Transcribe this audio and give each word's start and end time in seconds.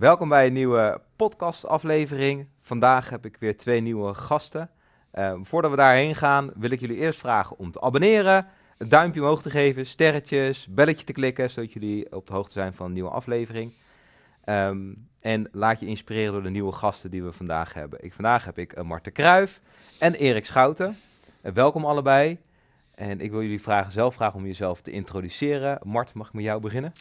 welkom 0.00 0.28
bij 0.28 0.46
een 0.46 0.52
nieuwe 0.52 1.00
podcastaflevering. 1.16 2.46
Vandaag 2.60 3.10
heb 3.10 3.24
ik 3.24 3.36
weer 3.40 3.56
twee 3.56 3.80
nieuwe 3.80 4.14
gasten. 4.14 4.70
Uh, 5.14 5.34
voordat 5.42 5.70
we 5.70 5.76
daarheen 5.76 6.14
gaan, 6.14 6.50
wil 6.54 6.70
ik 6.70 6.80
jullie 6.80 6.96
eerst 6.96 7.18
vragen 7.18 7.58
om 7.58 7.70
te 7.70 7.80
abonneren, 7.80 8.46
een 8.78 8.88
duimpje 8.88 9.20
omhoog 9.20 9.42
te 9.42 9.50
geven, 9.50 9.86
sterretjes, 9.86 10.66
belletje 10.70 11.06
te 11.06 11.12
klikken, 11.12 11.50
zodat 11.50 11.72
jullie 11.72 12.12
op 12.12 12.26
de 12.26 12.32
hoogte 12.32 12.52
zijn 12.52 12.74
van 12.74 12.86
een 12.86 12.92
nieuwe 12.92 13.10
aflevering. 13.10 13.72
Um, 14.44 15.08
en 15.20 15.48
laat 15.52 15.80
je 15.80 15.86
inspireren 15.86 16.32
door 16.32 16.42
de 16.42 16.50
nieuwe 16.50 16.72
gasten 16.72 17.10
die 17.10 17.22
we 17.22 17.32
vandaag 17.32 17.74
hebben. 17.74 18.04
Ik, 18.04 18.12
vandaag 18.12 18.44
heb 18.44 18.58
ik 18.58 18.78
uh, 18.78 18.84
Marten 18.84 19.12
Kruijf 19.12 19.60
en 19.98 20.14
Erik 20.14 20.46
Schouten. 20.46 20.96
Uh, 21.42 21.52
welkom 21.52 21.84
allebei. 21.84 22.38
En 22.94 23.20
ik 23.20 23.30
wil 23.30 23.42
jullie 23.42 23.62
vragen, 23.62 23.92
zelf 23.92 24.14
vragen 24.14 24.38
om 24.38 24.46
jezelf 24.46 24.80
te 24.80 24.90
introduceren. 24.90 25.78
Mart, 25.82 26.12
mag 26.12 26.26
ik 26.26 26.32
met 26.32 26.44
jou 26.44 26.60
beginnen? 26.60 26.92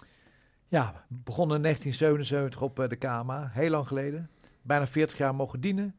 Ja, 0.70 1.04
begonnen 1.08 1.56
in 1.56 1.64
1977 1.64 2.62
op 2.62 2.80
uh, 2.80 2.88
de 2.88 2.96
KMA, 2.96 3.50
heel 3.52 3.70
lang 3.70 3.88
geleden. 3.88 4.30
Bijna 4.62 4.88
40 4.88 5.18
jaar 5.18 5.36
mogen 5.36 5.62
dienen. 5.62 5.96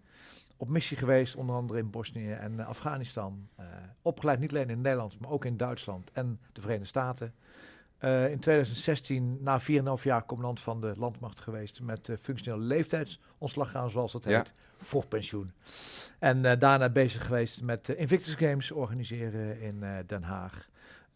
Op 0.56 0.69
missie 0.69 0.97
geweest, 0.97 1.37
onder 1.37 1.56
andere 1.56 1.78
in 1.78 1.91
Bosnië 1.91 2.30
en 2.30 2.66
Afghanistan. 2.66 3.48
opgeleid 4.02 4.38
niet 4.38 4.51
alleen 4.51 4.70
in 4.70 4.80
Nederland, 4.80 5.20
maar 5.20 5.30
ook 5.30 5.45
in 5.45 5.56
Duitsland 5.56 6.11
en 6.12 6.41
de 6.52 6.61
Verenigde 6.61 6.88
Staten. 6.88 7.34
Uh, 8.01 8.30
in 8.30 8.38
2016, 8.38 9.38
na 9.41 9.61
4,5 9.61 9.66
jaar, 10.02 10.27
commandant 10.27 10.61
van 10.61 10.80
de 10.80 10.92
landmacht 10.97 11.41
geweest 11.41 11.80
met 11.80 12.09
uh, 12.09 12.16
functionele 12.20 12.64
leeftijdsontslag 12.64 13.70
gaan, 13.70 13.91
zoals 13.91 14.12
dat 14.12 14.25
heet, 14.25 14.52
voor 14.78 15.06
pensioen. 15.06 15.52
En 16.19 16.42
daarna 16.42 16.89
bezig 16.89 17.27
geweest 17.27 17.62
met 17.62 17.89
Invictus 17.89 18.34
Games 18.34 18.70
organiseren 18.70 19.61
in 19.61 19.84
Den 20.06 20.23
Haag. 20.23 20.69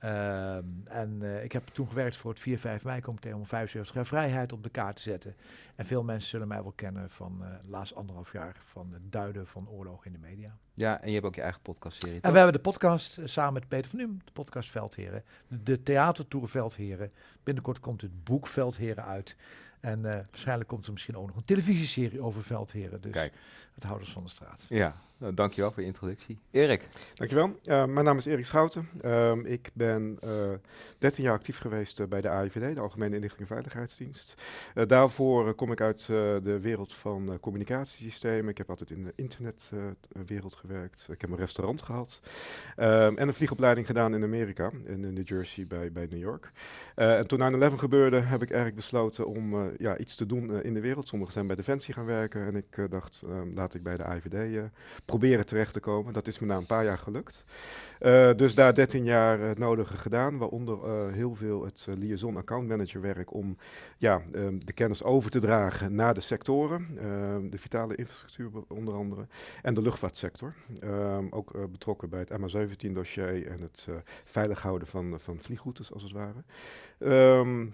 Ehm, 0.05 0.65
en 0.85 1.19
uh, 1.23 1.45
ik 1.45 1.53
heb 1.53 1.69
toen 1.69 1.89
gewerkt 1.89 2.17
voor 2.17 2.31
het 2.31 2.41
4-5 2.81 2.85
mei-comité 2.85 3.35
om 3.35 3.47
75 3.47 3.95
jaar 3.95 4.07
vrijheid 4.07 4.53
op 4.53 4.63
de 4.63 4.69
kaart 4.69 4.97
te 4.97 5.03
zetten. 5.03 5.37
En 5.75 5.87
veel 5.87 6.03
mensen 6.03 6.29
zullen 6.29 6.49
mij 6.49 6.63
wel 6.63 6.73
kennen 6.77 7.11
van 7.11 7.39
uh, 7.41 7.49
de 7.63 7.69
laatste 7.69 7.95
anderhalf 7.95 8.33
jaar 8.33 8.57
van 8.65 8.93
het 8.93 9.13
duiden 9.13 9.47
van 9.47 9.69
oorlog 9.69 10.05
in 10.05 10.13
de 10.13 10.19
media. 10.19 10.57
Ja, 10.75 11.01
en 11.01 11.09
je 11.09 11.15
hebt 11.15 11.27
ook 11.27 11.35
je 11.35 11.41
eigen 11.41 11.63
podcastserie. 11.63 12.21
En 12.21 12.31
we 12.31 12.37
hebben 12.37 12.55
de 12.55 12.61
podcast 12.61 13.19
uh, 13.19 13.27
samen 13.27 13.53
met 13.53 13.69
Peter 13.69 13.91
van 13.91 13.99
Num, 13.99 14.21
de 14.25 14.33
podcast 14.33 14.71
Veldheren, 14.71 15.25
de 15.49 15.83
theatertour 15.83 16.49
Veldheren. 16.49 17.13
Binnenkort 17.43 17.81
komt 17.81 18.01
het 18.01 18.25
boek 18.25 18.47
Veldheren 18.47 19.05
uit. 19.05 19.37
En 19.81 20.03
waarschijnlijk 20.03 20.69
komt 20.69 20.87
er 20.87 20.93
misschien 20.93 21.17
ook 21.17 21.27
nog 21.27 21.37
een 21.37 21.45
televisieserie 21.45 22.21
over 22.21 22.43
Veldheren. 22.43 23.01
Dus 23.01 23.13
Kijk. 23.13 23.33
het 23.75 23.85
Houders 23.85 24.13
van 24.13 24.23
de 24.23 24.29
Straat. 24.29 24.67
Ja, 24.69 24.95
nou, 25.19 25.34
dankjewel 25.34 25.73
voor 25.73 25.83
je 25.83 25.89
introductie. 25.89 26.39
Erik. 26.51 26.89
Dankjewel. 27.15 27.47
Uh, 27.47 27.84
mijn 27.84 28.05
naam 28.05 28.19
is 28.19 28.25
Erik 28.25 28.47
Schouten. 28.47 28.89
Uh, 29.05 29.33
ik 29.45 29.70
ben 29.73 30.19
uh, 30.25 30.53
eh, 30.53 30.59
13 30.98 31.25
jaar 31.25 31.34
actief 31.34 31.59
geweest 31.59 32.09
bij 32.09 32.20
de 32.20 32.29
AIVD, 32.29 32.75
de 32.75 32.81
Algemene 32.81 33.15
Inlichting 33.15 33.41
en 33.41 33.55
Veiligheidsdienst. 33.55 34.35
daarvoor 34.87 35.55
kom 35.55 35.73
ik 35.73 35.81
uit 35.81 36.07
de 36.07 36.59
wereld 36.62 36.92
van 36.92 37.39
communicatiesystemen. 37.41 38.51
Ik 38.51 38.59
heb 38.59 38.70
altijd 38.70 38.91
in 38.91 39.05
de 39.05 39.12
internetwereld 39.17 40.55
gewerkt. 40.55 41.07
Ik 41.11 41.20
heb 41.20 41.31
een 41.31 41.37
restaurant 41.37 41.83
gehad. 41.83 42.20
Ehm, 42.77 43.17
en 43.17 43.29
een 43.29 43.35
vliegopleiding 43.35 43.87
gedaan 43.87 44.15
in 44.15 44.23
Amerika, 44.23 44.70
in 44.85 45.01
New 45.01 45.29
Jersey 45.29 45.67
bij, 45.67 45.92
bij 45.92 46.07
New 46.11 46.20
York. 46.20 46.51
en 46.95 47.27
toen 47.27 47.39
9-11 47.39 47.79
gebeurde, 47.79 48.20
heb 48.20 48.42
ik 48.42 48.48
eigenlijk 48.48 48.77
besloten 48.77 49.27
om 49.27 49.73
ja, 49.79 49.98
iets 49.98 50.15
te 50.15 50.27
doen 50.27 50.62
in 50.62 50.75
de 50.75 50.81
wereld. 50.81 51.09
Sommigen 51.09 51.33
zijn 51.33 51.47
bij 51.47 51.57
Defensie 51.57 51.95
gaan 51.95 52.07
werken 52.07 52.47
en 52.47 52.57
ik 52.57 52.91
dacht, 52.91 53.23
ehm, 53.25 53.55
laat 53.55 53.75
ik 53.75 53.83
bij 53.83 53.97
de 53.97 54.05
AIVD 54.05 54.70
proberen 55.19 55.47
terecht 55.47 55.73
te 55.73 55.81
komen. 55.81 56.12
Dat 56.12 56.27
is 56.27 56.39
me 56.39 56.47
na 56.47 56.57
een 56.57 56.67
paar 56.67 56.84
jaar 56.84 56.98
gelukt. 56.98 57.45
Uh, 58.00 58.31
dus 58.37 58.55
daar 58.55 58.75
13 58.75 59.05
jaar 59.05 59.41
het 59.41 59.59
nodige 59.59 59.97
gedaan, 59.97 60.39
waaronder 60.39 60.78
uh, 60.84 61.12
heel 61.12 61.34
veel 61.34 61.64
het 61.64 61.87
liaison 61.98 62.36
account 62.36 62.69
manager 62.69 63.01
werk 63.01 63.35
om 63.35 63.57
ja, 63.98 64.23
um, 64.33 64.64
de 64.64 64.73
kennis 64.73 65.02
over 65.02 65.30
te 65.30 65.41
dragen 65.41 65.95
naar 65.95 66.14
de 66.14 66.20
sectoren, 66.20 66.89
ehm, 66.98 67.51
de 67.51 67.58
vitale 67.58 67.95
infrastructuur 67.95 68.51
onder 68.69 68.95
andere, 68.95 69.27
en 69.63 69.74
de 69.74 69.83
luchtvaartsector. 69.83 70.55
Um, 70.85 71.27
ook 71.30 71.70
betrokken 71.70 72.08
bij 72.08 72.20
het 72.20 72.30
MH17 72.30 72.92
dossier 72.92 73.46
en 73.46 73.61
het 73.61 73.86
veilig 74.24 74.63
houden 74.63 74.89
van, 74.89 75.20
van 75.20 75.39
vliegroutes 75.40 75.92
als 75.92 76.02
het 76.02 76.13
ware. 76.13 76.42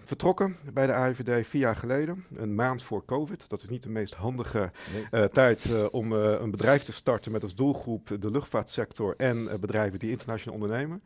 vertrokken 0.03 0.57
bij 0.73 0.87
de 0.87 0.93
AIVD 0.93 1.47
vier 1.47 1.61
jaar 1.61 1.75
geleden, 1.75 2.25
een 2.35 2.55
maand 2.55 2.83
voor 2.83 3.05
COVID. 3.05 3.45
Dat 3.49 3.61
is 3.61 3.69
niet 3.69 3.83
de 3.83 3.89
meest 3.89 4.13
handige 4.13 4.71
nee. 5.11 5.29
tijd 5.29 5.89
om 5.89 6.11
een 6.11 6.51
bedrijf 6.51 6.83
te 6.83 6.93
starten 6.93 7.31
met 7.31 7.43
als 7.43 7.55
doelgroep 7.55 8.17
de 8.19 8.31
luchtvaartsector 8.31 9.13
en 9.17 9.59
bedrijven 9.59 9.99
die 9.99 10.11
internationaal 10.21 10.59
ondernemen. 10.59 11.03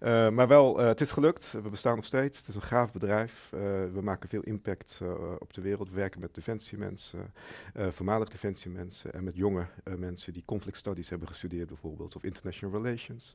Uh, 0.00 0.28
maar 0.28 0.48
wel, 0.48 0.80
uh, 0.80 0.86
het 0.86 1.00
is 1.00 1.10
gelukt. 1.10 1.52
We 1.52 1.68
bestaan 1.68 1.96
nog 1.96 2.04
steeds. 2.04 2.38
Het 2.38 2.48
is 2.48 2.54
een 2.54 2.62
gaaf 2.62 2.92
bedrijf. 2.92 3.48
we 3.92 4.00
maken 4.02 4.28
veel 4.28 4.42
impact 4.42 5.00
op 5.38 5.52
de 5.52 5.60
wereld. 5.60 5.88
We 5.88 5.94
werken 5.94 6.20
met 6.20 6.34
defensiemensen, 6.34 7.32
voormalig 7.74 8.28
defensiemensen 8.28 9.12
en 9.12 9.24
met 9.24 9.36
jonge 9.36 9.66
mensen 9.96 10.32
die 10.32 10.42
conflict 10.44 10.76
studies 10.76 11.08
hebben 11.08 11.28
gestudeerd 11.28 11.68
bijvoorbeeld, 11.68 12.16
of 12.16 12.24
international 12.24 12.82
relations. 12.82 13.34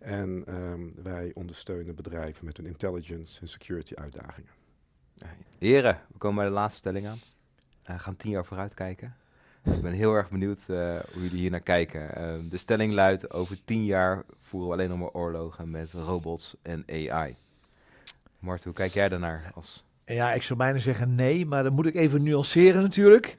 En 0.00 0.44
um, 0.48 0.94
wij 1.02 1.30
ondersteunen 1.34 1.94
bedrijven 1.94 2.44
met 2.44 2.56
hun 2.56 2.66
intelligence 2.66 3.40
en 3.40 3.48
security 3.48 3.94
uitdagingen. 3.94 4.50
Heren, 5.58 6.00
we 6.12 6.18
komen 6.18 6.36
bij 6.36 6.46
de 6.46 6.52
laatste 6.52 6.78
stelling 6.78 7.06
aan. 7.06 7.18
We 7.82 7.98
gaan 7.98 8.16
tien 8.16 8.30
jaar 8.30 8.44
vooruit 8.44 8.74
kijken. 8.74 9.16
Ik 9.62 9.82
ben 9.82 9.92
heel 9.92 10.14
erg 10.14 10.30
benieuwd 10.30 10.64
uh, 10.70 10.96
hoe 11.12 11.22
jullie 11.22 11.38
hier 11.38 11.50
naar 11.50 11.60
kijken. 11.60 12.00
Uh, 12.00 12.50
de 12.50 12.56
stelling 12.56 12.92
luidt: 12.92 13.30
over 13.30 13.64
tien 13.64 13.84
jaar 13.84 14.24
voeren 14.40 14.68
we 14.68 14.74
alleen 14.74 14.88
nog 14.88 14.98
maar 14.98 15.22
oorlogen 15.22 15.70
met 15.70 15.92
robots 15.92 16.56
en 16.62 16.84
AI. 16.88 17.36
Mart, 18.38 18.64
hoe 18.64 18.72
kijk 18.72 18.92
jij 18.92 19.08
daarnaar? 19.08 19.50
Als 19.54 19.84
ja, 20.04 20.32
ik 20.32 20.42
zou 20.42 20.58
bijna 20.58 20.78
zeggen 20.78 21.14
nee, 21.14 21.46
maar 21.46 21.62
dan 21.62 21.72
moet 21.72 21.86
ik 21.86 21.94
even 21.94 22.22
nuanceren 22.22 22.82
natuurlijk. 22.82 23.38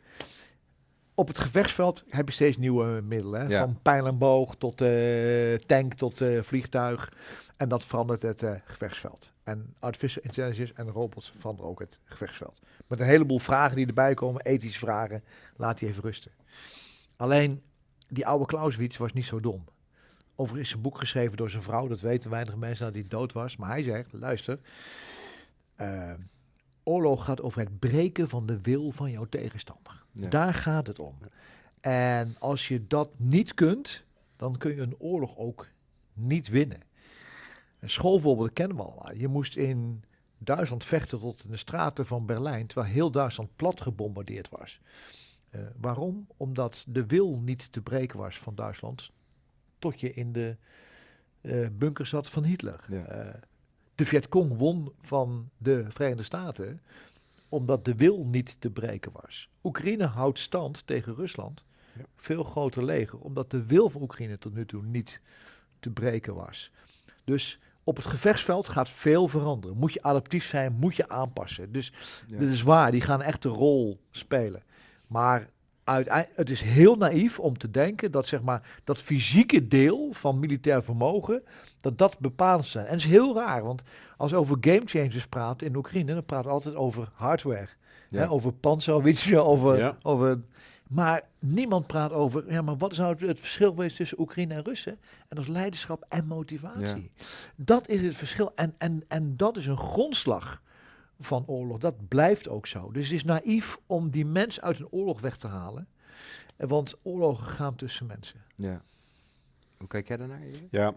Op 1.15 1.27
het 1.27 1.39
gevechtsveld 1.39 2.03
heb 2.09 2.27
je 2.27 2.33
steeds 2.33 2.57
nieuwe 2.57 3.01
middelen. 3.01 3.49
Ja. 3.49 3.59
Van 3.59 3.79
pijl 3.81 4.07
en 4.07 4.17
boog 4.17 4.55
tot 4.55 4.81
uh, 4.81 5.53
tank 5.53 5.93
tot 5.93 6.23
vliegtuig. 6.41 7.13
En 7.57 7.69
dat 7.69 7.85
verandert 7.85 8.21
het 8.21 8.45
gevechtsveld. 8.65 9.30
En 9.43 9.75
artificial 9.79 10.23
intelligence 10.23 10.73
en 10.73 10.89
robots 10.89 11.31
veranderen 11.35 11.71
ook 11.71 11.79
het 11.79 11.99
gevechtsveld. 12.03 12.61
Met 12.87 12.99
een 12.99 13.05
heleboel 13.05 13.39
vragen 13.39 13.75
die 13.75 13.87
erbij 13.87 14.13
komen, 14.13 14.41
ethische 14.41 14.79
vragen, 14.79 15.23
laat 15.55 15.79
die 15.79 15.89
even 15.89 16.03
rusten. 16.03 16.31
Alleen, 17.15 17.61
die 18.07 18.27
oude 18.27 18.45
Clausewitz 18.45 18.97
was 18.97 19.13
niet 19.13 19.25
zo 19.25 19.39
dom. 19.39 19.63
Overigens 20.35 20.69
is 20.69 20.75
een 20.75 20.81
boek 20.81 20.97
geschreven 20.97 21.37
door 21.37 21.49
zijn 21.49 21.63
vrouw, 21.63 21.87
dat 21.87 22.01
weten 22.01 22.29
weinig 22.29 22.55
mensen 22.55 22.85
dat 22.85 22.93
hij 22.93 23.03
dood 23.07 23.33
was. 23.33 23.57
Maar 23.57 23.69
hij 23.69 23.83
zegt, 23.83 24.13
luister, 24.13 24.59
uh, 25.81 26.11
oorlog 26.83 27.25
gaat 27.25 27.41
over 27.41 27.59
het 27.59 27.79
breken 27.79 28.29
van 28.29 28.45
de 28.45 28.61
wil 28.61 28.91
van 28.91 29.11
jouw 29.11 29.25
tegenstander. 29.25 30.03
Daar 30.11 30.53
gaat 30.53 30.87
het 30.87 30.99
om. 30.99 31.17
En 31.79 32.35
als 32.39 32.67
je 32.67 32.87
dat 32.87 33.09
niet 33.17 33.53
kunt, 33.53 34.03
dan 34.35 34.57
kun 34.57 34.75
je 34.75 34.81
een 34.81 34.95
oorlog 34.97 35.37
ook 35.37 35.67
niet 36.13 36.47
winnen. 36.47 36.81
Een 37.81 37.89
schoolvoorbeeld 37.89 38.53
kennen 38.53 38.77
we 38.77 38.83
al. 38.83 39.15
Je 39.15 39.27
moest 39.27 39.55
in 39.55 40.03
Duitsland 40.37 40.83
vechten 40.83 41.19
tot 41.19 41.43
in 41.43 41.51
de 41.51 41.57
straten 41.57 42.05
van 42.05 42.25
Berlijn, 42.25 42.67
terwijl 42.67 42.93
heel 42.93 43.11
Duitsland 43.11 43.55
plat 43.55 43.81
gebombardeerd 43.81 44.49
was. 44.49 44.79
Uh, 45.55 45.61
waarom? 45.77 46.27
Omdat 46.37 46.85
de 46.87 47.05
wil 47.05 47.39
niet 47.39 47.71
te 47.71 47.81
breken 47.81 48.19
was 48.19 48.39
van 48.39 48.55
Duitsland, 48.55 49.11
tot 49.79 49.99
je 49.99 50.13
in 50.13 50.31
de 50.31 50.57
uh, 51.41 51.67
bunker 51.71 52.05
zat 52.05 52.29
van 52.29 52.43
Hitler. 52.43 52.85
Ja. 52.89 53.25
Uh, 53.25 53.33
de 53.95 54.05
Vietcong 54.05 54.57
won 54.57 54.93
van 55.01 55.49
de 55.57 55.85
Verenigde 55.89 56.23
Staten, 56.23 56.81
omdat 57.49 57.85
de 57.85 57.95
wil 57.95 58.25
niet 58.25 58.61
te 58.61 58.69
breken 58.69 59.11
was. 59.21 59.49
Oekraïne 59.63 60.05
houdt 60.05 60.39
stand 60.39 60.87
tegen 60.87 61.15
Rusland, 61.15 61.63
ja. 61.97 62.05
veel 62.15 62.43
groter 62.43 62.85
leger, 62.85 63.19
omdat 63.19 63.51
de 63.51 63.65
wil 63.65 63.89
van 63.89 64.01
Oekraïne 64.01 64.37
tot 64.37 64.53
nu 64.53 64.65
toe 64.65 64.83
niet 64.83 65.21
te 65.79 65.89
breken 65.89 66.35
was. 66.35 66.71
Dus 67.23 67.59
op 67.83 67.95
het 67.95 68.05
gevechtsveld 68.05 68.69
gaat 68.69 68.89
veel 68.89 69.27
veranderen. 69.27 69.77
Moet 69.77 69.93
je 69.93 70.03
adaptief 70.03 70.45
zijn, 70.45 70.73
moet 70.73 70.95
je 70.95 71.09
aanpassen. 71.09 71.71
Dus 71.71 71.93
ja. 72.27 72.37
dat 72.39 72.47
is 72.47 72.61
waar, 72.61 72.91
die 72.91 73.01
gaan 73.01 73.21
echt 73.21 73.45
een 73.45 73.51
rol 73.51 73.99
spelen. 74.11 74.61
Maar 75.07 75.49
uiteindelijk, 75.83 76.37
het 76.37 76.49
is 76.49 76.61
heel 76.61 76.95
naïef 76.95 77.39
om 77.39 77.57
te 77.57 77.71
denken 77.71 78.11
dat 78.11 78.27
zeg 78.27 78.41
maar, 78.41 78.79
dat 78.83 79.01
fysieke 79.01 79.67
deel 79.67 80.09
van 80.11 80.39
militair 80.39 80.83
vermogen, 80.83 81.43
dat 81.77 81.97
dat 81.97 82.19
bepalend 82.19 82.65
zijn. 82.65 82.85
En 82.85 82.91
het 82.91 83.01
is 83.01 83.09
heel 83.09 83.35
raar, 83.35 83.63
want 83.63 83.83
als 84.17 84.31
we 84.31 84.37
over 84.37 84.57
game 84.61 84.81
changers 84.85 85.27
praten 85.27 85.67
in 85.67 85.75
Oekraïne, 85.75 86.13
dan 86.13 86.25
praten 86.25 86.47
we 86.47 86.53
altijd 86.53 86.75
over 86.75 87.09
hardware. 87.13 87.67
Ja. 88.07 88.19
Hè, 88.19 88.29
over 88.29 88.53
panzerwitsen, 88.53 89.45
over, 89.51 89.77
ja. 89.77 89.97
over 90.01 90.39
maar 90.91 91.23
niemand 91.39 91.87
praat 91.87 92.11
over, 92.11 92.51
ja, 92.51 92.61
maar 92.61 92.77
wat 92.77 92.95
zou 92.95 93.11
het, 93.11 93.21
het 93.21 93.39
verschil 93.39 93.69
geweest 93.69 93.95
tussen 93.95 94.19
Oekraïne 94.19 94.53
en 94.53 94.63
Russen? 94.63 94.91
En 94.91 95.35
dat 95.35 95.39
is 95.39 95.47
leiderschap 95.47 96.05
en 96.09 96.25
motivatie. 96.25 97.11
Ja. 97.15 97.25
Dat 97.55 97.87
is 97.87 98.01
het 98.01 98.15
verschil. 98.15 98.51
En, 98.55 98.75
en, 98.77 99.03
en 99.07 99.37
dat 99.37 99.57
is 99.57 99.65
een 99.65 99.77
grondslag 99.77 100.61
van 101.19 101.43
oorlog. 101.47 101.77
Dat 101.77 102.07
blijft 102.07 102.49
ook 102.49 102.67
zo. 102.67 102.91
Dus 102.91 103.03
het 103.03 103.13
is 103.13 103.23
naïef 103.23 103.79
om 103.85 104.09
die 104.09 104.25
mens 104.25 104.61
uit 104.61 104.79
een 104.79 104.89
oorlog 104.89 105.21
weg 105.21 105.37
te 105.37 105.47
halen. 105.47 105.87
Want 106.57 106.95
oorlogen 107.01 107.45
gaan 107.45 107.75
tussen 107.75 108.05
mensen. 108.05 108.41
Ja. 108.55 108.81
Hoe 109.77 109.87
kijk 109.87 110.07
jij 110.07 110.17
daarnaar? 110.17 110.41
Ja, 110.69 110.95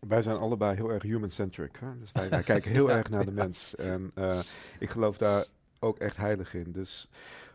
wij 0.00 0.22
zijn 0.22 0.36
allebei 0.36 0.74
heel 0.76 0.90
erg 0.90 1.02
human-centric. 1.02 1.80
Dus 2.00 2.12
wij, 2.12 2.28
wij 2.28 2.42
kijken 2.42 2.70
heel 2.70 2.88
ja. 2.90 2.96
erg 2.96 3.08
naar 3.10 3.24
de 3.24 3.32
mens. 3.32 3.74
En 3.74 4.10
uh, 4.14 4.38
ik 4.78 4.90
geloof 4.90 5.18
daar 5.18 5.46
ook 5.78 5.98
echt 5.98 6.16
heilig 6.16 6.54
in. 6.54 6.72
Dus 6.72 7.08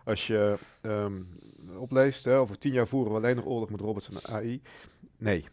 als 0.03 0.27
je 0.27 0.57
um, 0.81 1.27
opleest, 1.75 2.23
hè, 2.23 2.37
over 2.37 2.57
tien 2.57 2.71
jaar 2.71 2.87
voeren 2.87 3.11
we 3.11 3.17
alleen 3.17 3.35
nog 3.35 3.45
oorlog 3.45 3.69
met 3.69 3.79
robots 3.81 4.09
en 4.09 4.25
AI. 4.25 4.61
Nee, 5.17 5.45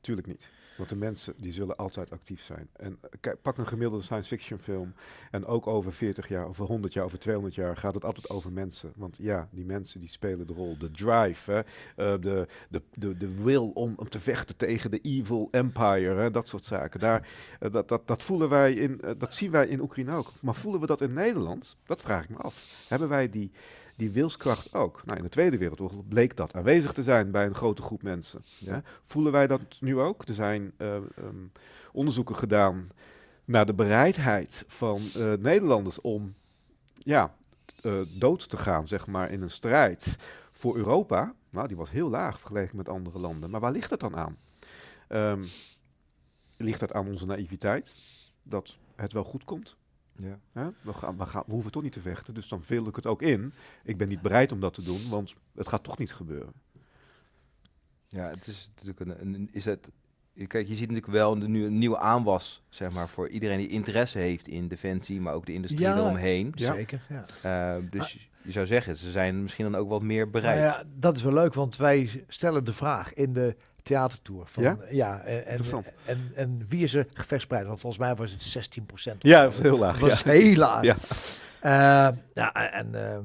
tuurlijk 0.00 0.26
niet. 0.26 0.48
Want 0.76 0.88
de 0.88 0.96
mensen 0.96 1.34
die 1.36 1.52
zullen 1.52 1.76
altijd 1.76 2.10
actief 2.12 2.42
zijn. 2.42 2.68
En 2.72 2.98
eh, 3.00 3.10
kijk, 3.20 3.42
pak 3.42 3.58
een 3.58 3.66
gemiddelde 3.66 4.04
science 4.04 4.28
fiction 4.28 4.58
film. 4.58 4.94
En 5.30 5.46
ook 5.46 5.66
over 5.66 5.92
40 5.92 6.28
jaar, 6.28 6.46
over 6.46 6.64
100 6.64 6.92
jaar, 6.92 7.04
over 7.04 7.18
200 7.18 7.54
jaar 7.54 7.76
gaat 7.76 7.94
het 7.94 8.04
altijd 8.04 8.30
over 8.30 8.52
mensen. 8.52 8.92
Want 8.96 9.16
ja, 9.20 9.48
die 9.50 9.64
mensen 9.64 10.00
die 10.00 10.08
spelen 10.08 10.46
de 10.46 10.52
rol. 10.52 10.78
De 10.78 10.90
drive, 10.90 11.52
hè, 11.52 11.58
uh, 12.14 12.22
de, 12.22 12.46
de, 12.68 12.82
de, 12.94 13.16
de 13.16 13.42
wil 13.42 13.68
om, 13.68 13.94
om 13.96 14.08
te 14.08 14.20
vechten 14.20 14.56
tegen 14.56 14.90
de 14.90 15.00
evil 15.00 15.48
empire. 15.50 16.14
Hè, 16.14 16.30
dat 16.30 16.48
soort 16.48 16.64
zaken. 16.64 17.00
Daar, 17.00 17.28
uh, 17.60 17.72
dat, 17.72 17.88
dat, 17.88 18.06
dat 18.06 18.22
voelen 18.22 18.48
wij 18.48 18.72
in, 18.72 19.00
dat 19.18 19.34
zien 19.34 19.50
wij 19.50 19.66
in 19.66 19.80
Oekraïne 19.80 20.12
ook. 20.12 20.32
Maar 20.40 20.54
voelen 20.54 20.80
we 20.80 20.86
dat 20.86 21.00
in 21.00 21.12
Nederland? 21.12 21.76
Dat 21.84 22.00
vraag 22.00 22.22
ik 22.24 22.30
me 22.30 22.36
af. 22.36 22.84
Hebben 22.88 23.08
wij 23.08 23.30
die 23.30 23.50
die 23.96 24.10
wilskracht 24.10 24.74
ook. 24.74 25.02
Nou, 25.04 25.18
in 25.18 25.24
de 25.24 25.30
Tweede 25.30 25.58
Wereldoorlog 25.58 26.08
bleek 26.08 26.36
dat 26.36 26.54
aanwezig 26.54 26.92
te 26.92 27.02
zijn 27.02 27.30
bij 27.30 27.46
een 27.46 27.54
grote 27.54 27.82
groep 27.82 28.02
mensen. 28.02 28.44
Ja. 28.58 28.82
Voelen 29.04 29.32
wij 29.32 29.46
dat 29.46 29.60
nu 29.80 29.98
ook? 29.98 30.28
Er 30.28 30.34
zijn 30.34 30.72
uh, 30.78 30.94
um, 31.18 31.52
onderzoeken 31.92 32.36
gedaan 32.36 32.88
naar 33.44 33.66
de 33.66 33.74
bereidheid 33.74 34.64
van 34.66 35.02
uh, 35.16 35.32
Nederlanders 35.32 36.00
om 36.00 36.34
ja, 36.94 37.34
uh, 37.82 38.00
dood 38.18 38.48
te 38.48 38.56
gaan, 38.56 38.88
zeg 38.88 39.06
maar, 39.06 39.30
in 39.30 39.42
een 39.42 39.50
strijd 39.50 40.16
voor 40.52 40.76
Europa. 40.76 41.34
Nou, 41.50 41.68
die 41.68 41.76
was 41.76 41.90
heel 41.90 42.08
laag 42.08 42.38
vergeleken 42.38 42.76
met 42.76 42.88
andere 42.88 43.18
landen. 43.18 43.50
Maar 43.50 43.60
waar 43.60 43.72
ligt 43.72 43.90
het 43.90 44.00
dan 44.00 44.16
aan? 44.16 44.36
Um, 45.08 45.46
ligt 46.56 46.80
dat 46.80 46.92
aan 46.92 47.06
onze 47.06 47.26
naïviteit? 47.26 47.92
Dat 48.42 48.76
het 48.94 49.12
wel 49.12 49.24
goed 49.24 49.44
komt? 49.44 49.76
Ja. 50.18 50.72
We, 50.82 50.92
gaan, 50.92 51.16
we, 51.16 51.26
gaan, 51.26 51.42
we 51.46 51.52
hoeven 51.52 51.72
toch 51.72 51.82
niet 51.82 51.92
te 51.92 52.00
vechten, 52.00 52.34
dus 52.34 52.48
dan 52.48 52.62
vul 52.62 52.86
ik 52.86 52.96
het 52.96 53.06
ook 53.06 53.22
in. 53.22 53.52
Ik 53.84 53.96
ben 53.96 54.08
niet 54.08 54.22
bereid 54.22 54.52
om 54.52 54.60
dat 54.60 54.74
te 54.74 54.82
doen, 54.82 55.08
want 55.08 55.34
het 55.54 55.68
gaat 55.68 55.82
toch 55.82 55.98
niet 55.98 56.12
gebeuren. 56.12 56.52
Ja, 58.06 58.28
het 58.28 58.46
is 58.46 58.70
natuurlijk 58.74 59.00
een, 59.00 59.34
een 59.34 59.48
is 59.52 59.64
het, 59.64 59.88
kijk, 60.46 60.68
je 60.68 60.74
ziet 60.74 60.88
natuurlijk 60.88 61.12
wel 61.12 61.36
nu 61.36 61.64
een 61.64 61.78
nieuwe 61.78 61.98
aanwas, 61.98 62.62
zeg 62.68 62.92
maar, 62.92 63.08
voor 63.08 63.28
iedereen 63.28 63.58
die 63.58 63.68
interesse 63.68 64.18
heeft 64.18 64.48
in 64.48 64.68
defensie, 64.68 65.20
maar 65.20 65.34
ook 65.34 65.46
de 65.46 65.52
industrie 65.52 65.82
ja, 65.82 65.96
eromheen. 65.96 66.52
Zeker, 66.54 67.02
ja. 67.08 67.76
Uh, 67.76 67.90
dus 67.90 68.28
je 68.42 68.52
zou 68.52 68.66
zeggen, 68.66 68.96
ze 68.96 69.10
zijn 69.10 69.42
misschien 69.42 69.70
dan 69.70 69.80
ook 69.80 69.88
wat 69.88 70.02
meer 70.02 70.30
bereid. 70.30 70.60
Nou 70.60 70.78
ja, 70.78 70.84
dat 70.94 71.16
is 71.16 71.22
wel 71.22 71.32
leuk, 71.32 71.54
want 71.54 71.76
wij 71.76 72.24
stellen 72.28 72.64
de 72.64 72.72
vraag 72.72 73.14
in 73.14 73.32
de 73.32 73.56
theatertour. 73.86 74.46
Van, 74.46 74.62
ja? 74.62 74.76
ja 74.90 75.20
en, 75.20 75.64
en, 76.04 76.32
en, 76.34 76.66
wie 76.68 76.82
is 76.82 76.94
er 76.94 77.06
gevechtsbereid? 77.12 77.66
Want 77.66 77.80
volgens 77.80 78.02
mij 78.02 78.14
was 78.14 78.30
het 78.30 78.42
16 78.42 78.86
procent. 78.86 79.22
Ja, 79.22 79.42
dat 79.42 79.52
was 79.52 79.62
heel 79.62 79.78
laag. 79.78 79.98
Dat 79.98 80.10
was 80.10 80.22
ja. 80.22 80.30
heel 80.30 80.56
laag. 80.56 80.82
Ja, 80.82 80.96
uh, 81.62 82.16
ja 82.34 82.52
en 82.72 82.90
uh, 82.94 83.18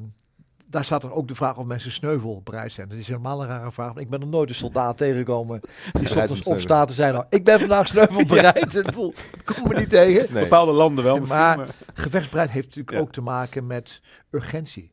daar 0.68 0.86
staat 0.86 1.04
er 1.04 1.14
ook 1.14 1.28
de 1.28 1.36
vraag 1.36 1.58
of 1.58 1.66
mensen 1.66 1.92
sneuvelbereid 1.92 2.72
zijn. 2.72 2.90
Dat 2.90 2.98
is 2.98 3.08
helemaal 3.08 3.42
een 3.42 3.48
rare 3.48 3.72
vraag. 3.72 3.96
Ik 3.96 4.10
ben 4.10 4.22
er 4.22 4.28
nooit 4.28 4.50
een 4.50 4.56
soldaat 4.56 4.98
tegengekomen 4.98 5.62
die 5.94 6.18
ochtends 6.18 6.42
opstaat 6.42 6.88
te 6.88 6.94
zijn. 6.94 7.14
Nou, 7.14 7.26
ik 7.30 7.44
ben 7.44 7.60
vandaag 7.60 7.88
sneuvelbereid. 7.88 8.74
ja. 8.74 9.12
kom 9.46 9.68
me 9.68 9.76
niet 9.76 9.90
tegen. 9.90 10.34
Nee. 10.34 10.44
Bepaalde 10.44 10.72
landen 10.72 11.04
wel. 11.04 11.20
Maar, 11.20 11.58
maar 11.58 11.68
gevechtsbereid 11.94 12.50
heeft 12.50 12.66
natuurlijk 12.66 12.98
ook 12.98 13.12
te 13.12 13.22
maken 13.22 13.68
met 13.68 14.02
urgentie. 14.32 14.92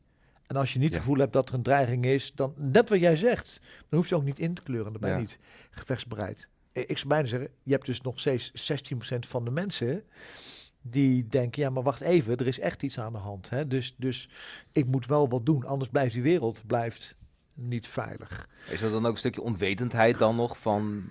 En 0.49 0.55
als 0.55 0.73
je 0.73 0.79
niet 0.79 0.89
het 0.89 0.99
gevoel 0.99 1.17
hebt 1.17 1.33
dat 1.33 1.49
er 1.49 1.55
een 1.55 1.63
dreiging 1.63 2.05
is, 2.05 2.31
dan 2.35 2.53
net 2.55 2.89
wat 2.89 2.99
jij 2.99 3.15
zegt, 3.15 3.61
dan 3.89 3.99
hoef 3.99 4.09
je 4.09 4.15
ook 4.15 4.23
niet 4.23 4.39
in 4.39 4.53
te 4.53 4.61
kleuren. 4.61 4.91
Dan 4.91 5.01
ben 5.01 5.11
je 5.11 5.17
niet 5.17 5.39
gevechtsbereid. 5.69 6.47
Ik 6.71 6.97
zou 6.97 7.07
bijna 7.07 7.27
zeggen, 7.27 7.49
je 7.63 7.71
hebt 7.71 7.85
dus 7.85 8.01
nog 8.01 8.19
steeds 8.19 8.71
16% 8.73 9.19
van 9.19 9.45
de 9.45 9.51
mensen 9.51 10.03
die 10.81 11.27
denken, 11.27 11.61
ja 11.61 11.69
maar 11.69 11.83
wacht 11.83 12.01
even, 12.01 12.37
er 12.37 12.47
is 12.47 12.59
echt 12.59 12.83
iets 12.83 12.99
aan 12.99 13.11
de 13.11 13.19
hand. 13.19 13.49
Hè? 13.49 13.67
Dus, 13.67 13.95
dus 13.97 14.29
ik 14.71 14.85
moet 14.85 15.05
wel 15.05 15.29
wat 15.29 15.45
doen, 15.45 15.65
anders 15.65 15.89
blijft 15.89 16.13
die 16.13 16.21
wereld 16.21 16.63
blijft 16.67 17.15
niet 17.53 17.87
veilig. 17.87 18.49
Is 18.69 18.81
er 18.81 18.91
dan 18.91 19.05
ook 19.05 19.11
een 19.11 19.17
stukje 19.17 19.41
onwetendheid 19.41 20.17
dan 20.17 20.35
nog 20.35 20.59
van 20.59 21.03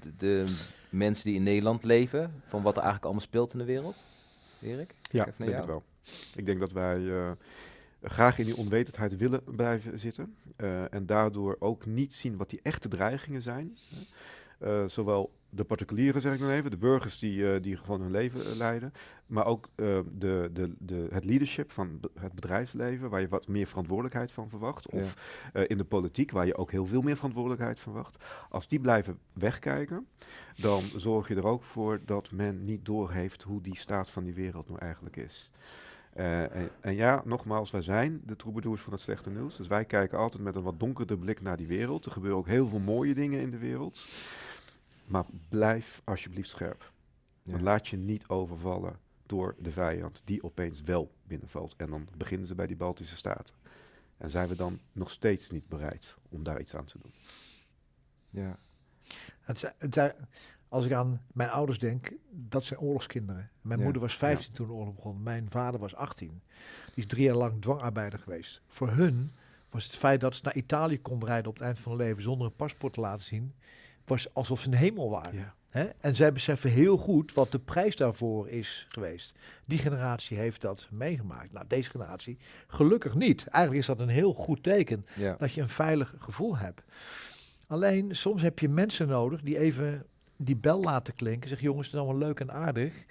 de, 0.00 0.16
de 0.16 0.56
mensen 0.88 1.24
die 1.24 1.34
in 1.34 1.42
Nederland 1.42 1.84
leven, 1.84 2.42
van 2.48 2.62
wat 2.62 2.72
er 2.76 2.82
eigenlijk 2.82 3.04
allemaal 3.04 3.24
speelt 3.24 3.52
in 3.52 3.58
de 3.58 3.64
wereld? 3.64 4.04
Erik? 4.60 4.94
Ja, 5.10 5.28
denk 5.36 5.56
ik 5.56 5.64
wel. 5.64 5.82
Ik 6.34 6.46
denk 6.46 6.60
dat 6.60 6.72
wij... 6.72 6.98
Uh, 6.98 7.30
graag 8.02 8.38
in 8.38 8.44
die 8.44 8.56
onwetendheid 8.56 9.16
willen 9.16 9.42
blijven 9.44 9.98
zitten. 9.98 10.34
Uh, 10.56 10.94
en 10.94 11.06
daardoor 11.06 11.56
ook 11.58 11.86
niet 11.86 12.14
zien 12.14 12.36
wat 12.36 12.50
die 12.50 12.60
echte 12.62 12.88
dreigingen 12.88 13.42
zijn. 13.42 13.78
Uh, 14.62 14.84
zowel 14.86 15.32
de 15.48 15.64
particulieren, 15.64 16.22
zeg 16.22 16.34
ik 16.34 16.40
dan 16.40 16.50
even, 16.50 16.70
de 16.70 16.76
burgers 16.76 17.18
die, 17.18 17.36
uh, 17.36 17.62
die 17.62 17.76
gewoon 17.76 18.00
hun 18.00 18.10
leven 18.10 18.56
leiden. 18.56 18.92
Maar 19.26 19.46
ook 19.46 19.68
de, 19.76 20.04
de, 20.18 20.74
de, 20.78 21.06
het 21.10 21.24
leadership 21.24 21.70
van 21.70 22.00
het 22.20 22.32
bedrijfsleven, 22.32 23.10
waar 23.10 23.20
je 23.20 23.28
wat 23.28 23.48
meer 23.48 23.66
verantwoordelijkheid 23.66 24.32
van 24.32 24.48
verwacht. 24.48 24.88
Of 24.88 25.14
ja. 25.52 25.66
in 25.66 25.76
de 25.76 25.84
politiek, 25.84 26.30
waar 26.30 26.46
je 26.46 26.56
ook 26.56 26.70
heel 26.70 26.86
veel 26.86 27.02
meer 27.02 27.16
verantwoordelijkheid 27.16 27.78
van 27.78 27.92
verwacht. 27.92 28.24
Als 28.48 28.68
die 28.68 28.80
blijven 28.80 29.18
wegkijken, 29.32 30.06
dan 30.56 30.82
zorg 30.96 31.28
je 31.28 31.34
er 31.34 31.46
ook 31.46 31.62
voor 31.62 32.00
dat 32.04 32.30
men 32.30 32.64
niet 32.64 32.84
doorheeft 32.84 33.42
hoe 33.42 33.62
die 33.62 33.76
staat 33.76 34.10
van 34.10 34.24
die 34.24 34.34
wereld 34.34 34.68
nou 34.68 34.80
eigenlijk 34.80 35.16
is. 35.16 35.50
Uh, 36.20 36.54
en, 36.54 36.70
en, 36.80 36.94
ja, 36.94 37.22
nogmaals, 37.24 37.70
wij 37.70 37.82
zijn 37.82 38.22
de 38.24 38.36
troubadours 38.36 38.82
van 38.82 38.92
het 38.92 39.02
slechte 39.02 39.30
nieuws. 39.30 39.56
Dus 39.56 39.66
wij 39.66 39.84
kijken 39.84 40.18
altijd 40.18 40.42
met 40.42 40.54
een 40.54 40.62
wat 40.62 40.80
donkerder 40.80 41.18
blik 41.18 41.40
naar 41.40 41.56
die 41.56 41.66
wereld. 41.66 42.04
Er 42.04 42.10
gebeuren 42.10 42.38
ook 42.38 42.46
heel 42.46 42.68
veel 42.68 42.78
mooie 42.78 43.14
dingen 43.14 43.40
in 43.40 43.50
de 43.50 43.58
wereld. 43.58 44.08
Maar 45.04 45.24
blijf 45.48 46.02
alsjeblieft 46.04 46.48
scherp. 46.48 46.92
Ja. 47.42 47.54
En 47.54 47.62
laat 47.62 47.88
je 47.88 47.96
niet 47.96 48.28
overvallen 48.28 48.98
door 49.26 49.54
de 49.58 49.70
vijand 49.70 50.22
die 50.24 50.42
opeens 50.42 50.82
wel 50.82 51.10
binnenvalt. 51.26 51.76
En 51.76 51.90
dan 51.90 52.08
beginnen 52.16 52.46
ze 52.46 52.54
bij 52.54 52.66
die 52.66 52.76
Baltische 52.76 53.16
Staten. 53.16 53.54
En 54.16 54.30
zijn 54.30 54.48
we 54.48 54.56
dan 54.56 54.80
nog 54.92 55.10
steeds 55.10 55.50
niet 55.50 55.68
bereid 55.68 56.14
om 56.28 56.42
daar 56.42 56.60
iets 56.60 56.74
aan 56.74 56.84
te 56.84 56.98
doen? 56.98 57.14
Ja. 58.30 58.58
Het, 59.40 59.72
het, 59.78 60.14
als 60.70 60.84
ik 60.84 60.92
aan 60.92 61.22
mijn 61.32 61.50
ouders 61.50 61.78
denk, 61.78 62.12
dat 62.30 62.64
zijn 62.64 62.80
oorlogskinderen. 62.80 63.50
Mijn 63.60 63.82
moeder 63.82 64.02
was 64.02 64.16
15 64.16 64.52
toen 64.52 64.66
de 64.66 64.72
oorlog 64.72 64.94
begon. 64.94 65.22
Mijn 65.22 65.46
vader 65.50 65.80
was 65.80 65.94
18. 65.94 66.42
Die 66.84 66.94
is 66.94 67.06
drie 67.06 67.24
jaar 67.24 67.34
lang 67.34 67.60
dwangarbeider 67.62 68.18
geweest. 68.18 68.62
Voor 68.66 68.90
hun 68.90 69.32
was 69.70 69.84
het 69.84 69.96
feit 69.96 70.20
dat 70.20 70.34
ze 70.34 70.40
naar 70.44 70.56
Italië 70.56 71.00
konden 71.00 71.28
rijden 71.28 71.48
op 71.48 71.54
het 71.54 71.62
eind 71.62 71.78
van 71.78 71.92
hun 71.92 72.00
leven 72.00 72.22
zonder 72.22 72.46
een 72.46 72.56
paspoort 72.56 72.92
te 72.92 73.00
laten 73.00 73.24
zien, 73.24 73.54
was 74.04 74.34
alsof 74.34 74.60
ze 74.60 74.68
een 74.68 74.74
hemel 74.74 75.10
waren. 75.10 75.54
Hè? 75.70 75.84
En 76.00 76.14
zij 76.14 76.32
beseffen 76.32 76.70
heel 76.70 76.96
goed 76.96 77.34
wat 77.34 77.52
de 77.52 77.58
prijs 77.58 77.96
daarvoor 77.96 78.48
is 78.48 78.86
geweest. 78.88 79.38
Die 79.64 79.78
generatie 79.78 80.38
heeft 80.38 80.60
dat 80.60 80.88
meegemaakt. 80.90 81.52
Nou, 81.52 81.66
deze 81.68 81.90
generatie 81.90 82.38
gelukkig 82.66 83.14
niet. 83.14 83.46
Eigenlijk 83.46 83.82
is 83.82 83.96
dat 83.96 84.00
een 84.00 84.14
heel 84.14 84.34
goed 84.34 84.62
teken 84.62 85.06
dat 85.38 85.52
je 85.52 85.60
een 85.60 85.68
veilig 85.68 86.14
gevoel 86.18 86.56
hebt. 86.56 86.82
Alleen 87.66 88.16
soms 88.16 88.42
heb 88.42 88.58
je 88.58 88.68
mensen 88.68 89.08
nodig 89.08 89.42
die 89.42 89.58
even 89.58 90.06
die 90.42 90.56
bel 90.56 90.80
laten 90.80 91.14
klinken. 91.14 91.48
Zeg 91.48 91.60
jongens, 91.60 91.86
het 91.86 91.94
is 91.94 92.00
allemaal 92.00 92.26
leuk 92.26 92.40
en 92.40 92.52
aardig. 92.52 93.04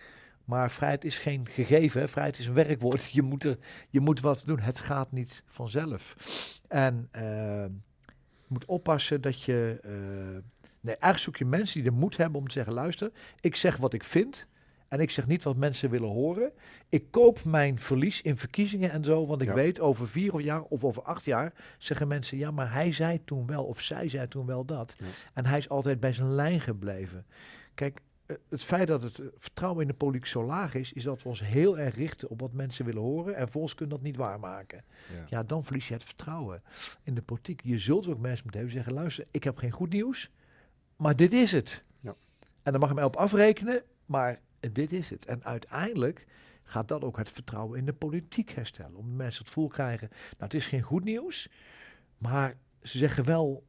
Maar 0.46 0.72
vrijheid 0.72 1.06
is 1.06 1.20
geen 1.20 1.48
gegeven. 1.50 2.10
Vrijheid 2.10 2.40
is 2.40 2.48
een 2.48 2.54
werkwoord. 2.54 3.12
Je 3.20 3.22
moet, 3.22 3.44
er, 3.44 3.58
je 3.90 4.00
moet 4.00 4.20
wat 4.20 4.46
doen. 4.46 4.60
Het 4.60 4.80
gaat 4.80 5.12
niet 5.12 5.44
vanzelf. 5.46 6.16
En 6.68 7.10
uh, 7.16 7.22
je 7.22 8.48
moet 8.48 8.66
oppassen 8.66 9.22
dat 9.22 9.44
je. 9.44 9.80
Uh, 9.86 9.92
nee, 10.82 10.96
eigenlijk 10.96 11.20
zoek 11.20 11.38
je 11.38 11.46
mensen 11.46 11.82
die 11.82 11.92
de 11.92 11.98
moed 11.98 12.18
hebben 12.18 12.40
om 12.40 12.48
te 12.48 12.54
zeggen: 12.54 12.74
luister, 12.74 13.12
ik 13.40 13.56
zeg 13.56 13.78
wat 13.78 13.94
ik 13.94 14.04
vind. 14.04 14.48
En 14.90 15.00
ik 15.00 15.12
zeg 15.12 15.28
niet 15.28 15.44
wat 15.44 15.56
mensen 15.56 15.90
willen 15.90 16.10
horen. 16.10 16.52
Ik 16.90 17.12
koop 17.12 17.44
mijn 17.44 17.80
verlies 17.80 18.22
in 18.22 18.38
verkiezingen 18.38 18.92
en 18.92 19.04
zo. 19.04 19.26
Want 19.26 19.42
ik 19.42 19.52
weet 19.52 19.80
over 19.80 20.08
vier 20.08 20.40
jaar 20.40 20.62
of 20.62 20.84
over 20.84 21.02
acht 21.02 21.26
jaar 21.26 21.54
zeggen 21.78 22.08
mensen: 22.08 22.38
ja, 22.38 22.52
maar 22.52 22.74
hij 22.74 22.92
zei 22.92 23.24
toen 23.24 23.48
wel 23.48 23.64
of 23.64 23.82
zij 23.82 24.10
zei 24.10 24.28
toen 24.28 24.46
wel 24.46 24.66
dat. 24.66 24.96
Ja. 24.98 25.06
En 25.34 25.46
hij 25.46 25.58
is 25.58 25.70
altijd 25.70 26.00
bij 26.00 26.14
zijn 26.14 26.32
lijn 26.32 26.62
gebleven. 26.62 27.26
Kijk, 27.74 28.02
eh, 28.26 28.36
het 28.50 28.64
feit 28.64 28.88
dat 28.88 29.04
het 29.04 29.22
vertrouwen 29.38 29.82
in 29.82 29.88
de 29.88 29.94
politiek 29.94 30.26
zo 30.26 30.44
laag 30.44 30.74
is, 30.74 30.94
is 30.94 31.04
dat 31.04 31.24
we 31.24 31.30
ons 31.30 31.44
heel 31.44 31.80
erg 31.80 31.96
richten 31.96 32.30
op 32.30 32.40
wat 32.40 32.54
mensen 32.54 32.86
willen 32.86 33.02
horen. 33.02 33.36
En 33.36 33.50
volgens 33.50 33.76
kunnen 33.76 33.96
dat 33.96 34.06
niet 34.06 34.16
waarmaken. 34.18 34.84
Ja. 35.14 35.26
ja, 35.28 35.44
dan 35.44 35.64
verlies 35.64 35.88
je 35.88 35.94
het 35.94 36.04
vertrouwen 36.04 36.64
in 37.04 37.14
de 37.14 37.22
politiek. 37.22 37.62
Je 37.64 37.78
zult 37.78 38.08
ook 38.08 38.20
mensen 38.20 38.44
moeten 38.44 38.62
hebben 38.62 38.72
zeggen: 38.72 38.94
luister, 38.94 39.26
ik 39.32 39.44
heb 39.44 39.58
geen 39.58 39.72
goed 39.72 39.90
nieuws, 39.90 40.30
maar 40.96 41.16
dit 41.16 41.34
is 41.34 41.52
het. 41.52 41.84
Ja. 42.00 42.16
En 42.64 42.72
dan 42.72 42.80
mag 42.82 42.90
je 42.90 42.96
mij 42.96 43.04
op 43.04 43.16
afrekenen, 43.16 43.84
maar 44.06 44.40
dit 44.72 44.92
is 44.92 45.10
het. 45.10 45.26
En 45.26 45.44
uiteindelijk 45.44 46.26
gaat 46.64 46.88
dat 46.88 47.04
ook 47.04 47.18
het 47.18 47.30
vertrouwen 47.30 47.78
in 47.78 47.86
de 47.86 47.94
politiek 47.94 48.50
herstellen. 48.50 48.96
Om 48.96 49.16
mensen 49.16 49.44
het 49.44 49.54
voel 49.54 49.68
krijgen, 49.68 50.08
nou 50.10 50.36
het 50.38 50.54
is 50.54 50.68
geen 50.68 50.82
goed 50.82 51.04
nieuws, 51.04 51.50
maar 52.18 52.58
ze 52.82 52.98
zeggen 52.98 53.26
wel 53.26 53.64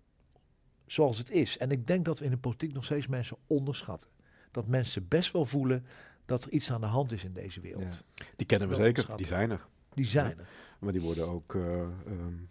zoals 0.86 1.18
het 1.18 1.30
is. 1.30 1.58
En 1.58 1.70
ik 1.70 1.86
denk 1.86 2.04
dat 2.04 2.18
we 2.18 2.24
in 2.24 2.30
de 2.30 2.36
politiek 2.36 2.72
nog 2.72 2.84
steeds 2.84 3.06
mensen 3.06 3.36
onderschatten. 3.46 4.10
Dat 4.50 4.66
mensen 4.66 5.08
best 5.08 5.32
wel 5.32 5.44
voelen 5.44 5.86
dat 6.24 6.44
er 6.44 6.50
iets 6.50 6.72
aan 6.72 6.80
de 6.80 6.86
hand 6.86 7.12
is 7.12 7.24
in 7.24 7.32
deze 7.32 7.60
wereld. 7.60 8.04
Ja. 8.14 8.24
Die 8.36 8.46
kennen 8.46 8.68
we 8.68 8.74
zeker, 8.74 9.16
die 9.16 9.26
zijn 9.26 9.50
er. 9.50 9.66
Die 9.94 10.04
zijn 10.04 10.38
er. 10.38 10.48
Maar 10.78 10.92
die 10.92 11.00
worden 11.00 11.28
ook, 11.28 11.54
uh, 11.54 11.62
uh, 11.72 11.88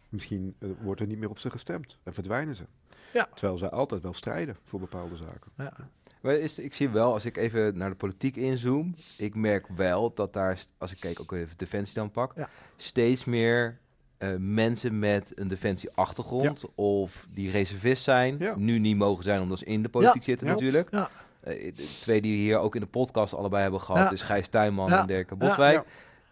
misschien 0.09 0.55
uh, 0.59 0.71
wordt 0.81 1.01
er 1.01 1.07
niet 1.07 1.17
meer 1.17 1.29
op 1.29 1.39
ze 1.39 1.49
gestemd 1.49 1.97
en 2.03 2.13
verdwijnen 2.13 2.55
ze. 2.55 2.65
Ja. 3.13 3.29
Terwijl 3.33 3.57
zij 3.57 3.69
altijd 3.69 4.01
wel 4.01 4.13
strijden 4.13 4.57
voor 4.63 4.79
bepaalde 4.79 5.15
zaken. 5.15 5.51
Ja. 5.57 5.89
Maar 6.21 6.33
is, 6.33 6.59
ik 6.59 6.73
zie 6.73 6.89
wel, 6.89 7.13
als 7.13 7.25
ik 7.25 7.37
even 7.37 7.77
naar 7.77 7.89
de 7.89 7.95
politiek 7.95 8.35
inzoom, 8.35 8.95
ik 9.17 9.35
merk 9.35 9.67
wel 9.75 10.13
dat 10.13 10.33
daar, 10.33 10.63
als 10.77 10.91
ik 10.91 10.99
kijk 10.99 11.19
ook 11.19 11.31
even 11.31 11.57
Defensie 11.57 11.95
dan 11.95 12.11
pak, 12.11 12.33
steeds 12.77 13.25
meer 13.25 13.77
uh, 14.19 14.29
mensen 14.37 14.99
met 14.99 15.31
een 15.35 15.47
defensieachtergrond 15.47 16.61
ja. 16.61 16.67
of 16.75 17.27
die 17.33 17.51
reservist 17.51 18.03
zijn, 18.03 18.41
nu 18.55 18.79
niet 18.79 18.97
mogen 18.97 19.23
zijn 19.23 19.41
omdat 19.41 19.59
ze 19.59 19.65
in 19.65 19.81
de 19.81 19.89
politiek 19.89 20.23
zitten 20.23 20.47
natuurlijk. 20.47 20.91
Uh, 20.91 21.71
twee 21.99 22.21
die 22.21 22.31
we 22.31 22.37
hier 22.37 22.57
ook 22.57 22.75
in 22.75 22.81
de 22.81 22.87
podcast 22.87 23.33
allebei 23.33 23.61
hebben 23.61 23.81
gehad, 23.81 24.11
is 24.11 24.21
Gijs 24.21 24.47
Tuinman 24.47 24.91
en 24.91 25.07
Dirk 25.07 25.37
Boswijk. 25.37 25.83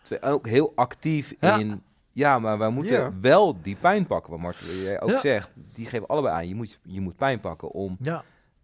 Twee, 0.01 0.21
ook 0.21 0.47
heel 0.47 0.71
actief 0.75 1.35
in 1.39 1.81
ja, 2.17 2.39
maar 2.39 2.57
wij 2.57 2.69
moeten 2.69 3.21
wel 3.21 3.61
die 3.61 3.75
pijn 3.75 4.07
pakken. 4.07 4.31
Wat 4.31 4.39
Martin 4.39 4.81
jij 4.81 5.01
ook 5.01 5.19
zegt, 5.21 5.49
die 5.73 5.85
geven 5.85 6.07
allebei 6.07 6.35
aan. 6.35 6.47
Je 6.47 6.55
moet, 6.55 6.79
je 6.83 7.01
moet 7.01 7.15
pijn 7.15 7.39
pakken 7.39 7.71
om 7.71 7.97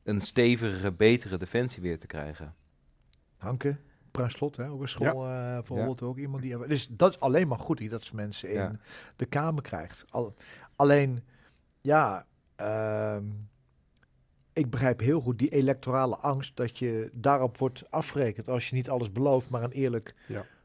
een 0.03 0.21
stevigere, 0.21 0.91
betere 0.91 1.37
defensie 1.37 1.81
weer 1.81 1.99
te 1.99 2.07
krijgen. 2.07 2.55
Hanke, 3.37 3.77
Slot, 4.27 4.57
hè, 4.57 4.69
ook 4.69 4.81
een 4.81 4.87
school 4.87 5.27
uh, 5.27 5.53
bijvoorbeeld 5.53 6.01
ook 6.01 6.17
iemand 6.17 6.41
die... 6.41 6.67
Dus 6.67 6.87
dat 6.87 7.11
is 7.11 7.19
alleen 7.19 7.47
maar 7.47 7.59
goed, 7.59 7.89
dat 7.89 8.03
ze 8.03 8.15
mensen 8.15 8.51
in 8.51 8.79
de 9.15 9.25
Kamer 9.25 9.61
krijgt. 9.61 10.05
Al, 10.09 10.35
alleen, 10.75 11.23
ja, 11.81 12.25
ehm, 12.55 13.23
ik 14.53 14.69
begrijp 14.69 14.99
heel 14.99 15.21
goed 15.21 15.39
die 15.39 15.49
electorale 15.49 16.15
angst 16.15 16.55
dat 16.55 16.77
je 16.77 17.09
daarop 17.13 17.57
wordt 17.57 17.91
afgerekend 17.91 18.49
als 18.49 18.69
je 18.69 18.75
niet 18.75 18.89
alles 18.89 19.11
belooft, 19.11 19.49
maar 19.49 19.63
een 19.63 19.71
eerlijk 19.71 20.15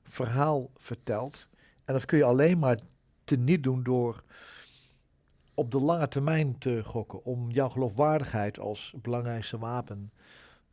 verhaal 0.03 0.71
vertelt. 0.77 1.49
En 1.85 1.95
dat 1.95 2.05
kun 2.05 2.19
je 2.19 2.25
alleen 2.25 2.59
maar 2.59 2.79
te 3.25 3.37
niet 3.37 3.63
doen 3.63 3.83
door 3.83 4.23
op 5.59 5.71
de 5.71 5.81
lange 5.81 6.09
termijn 6.09 6.59
te 6.59 6.85
gokken. 6.85 7.25
Om 7.25 7.51
jouw 7.51 7.69
geloofwaardigheid 7.69 8.59
als 8.59 8.95
belangrijkste 9.03 9.59
wapen 9.59 10.13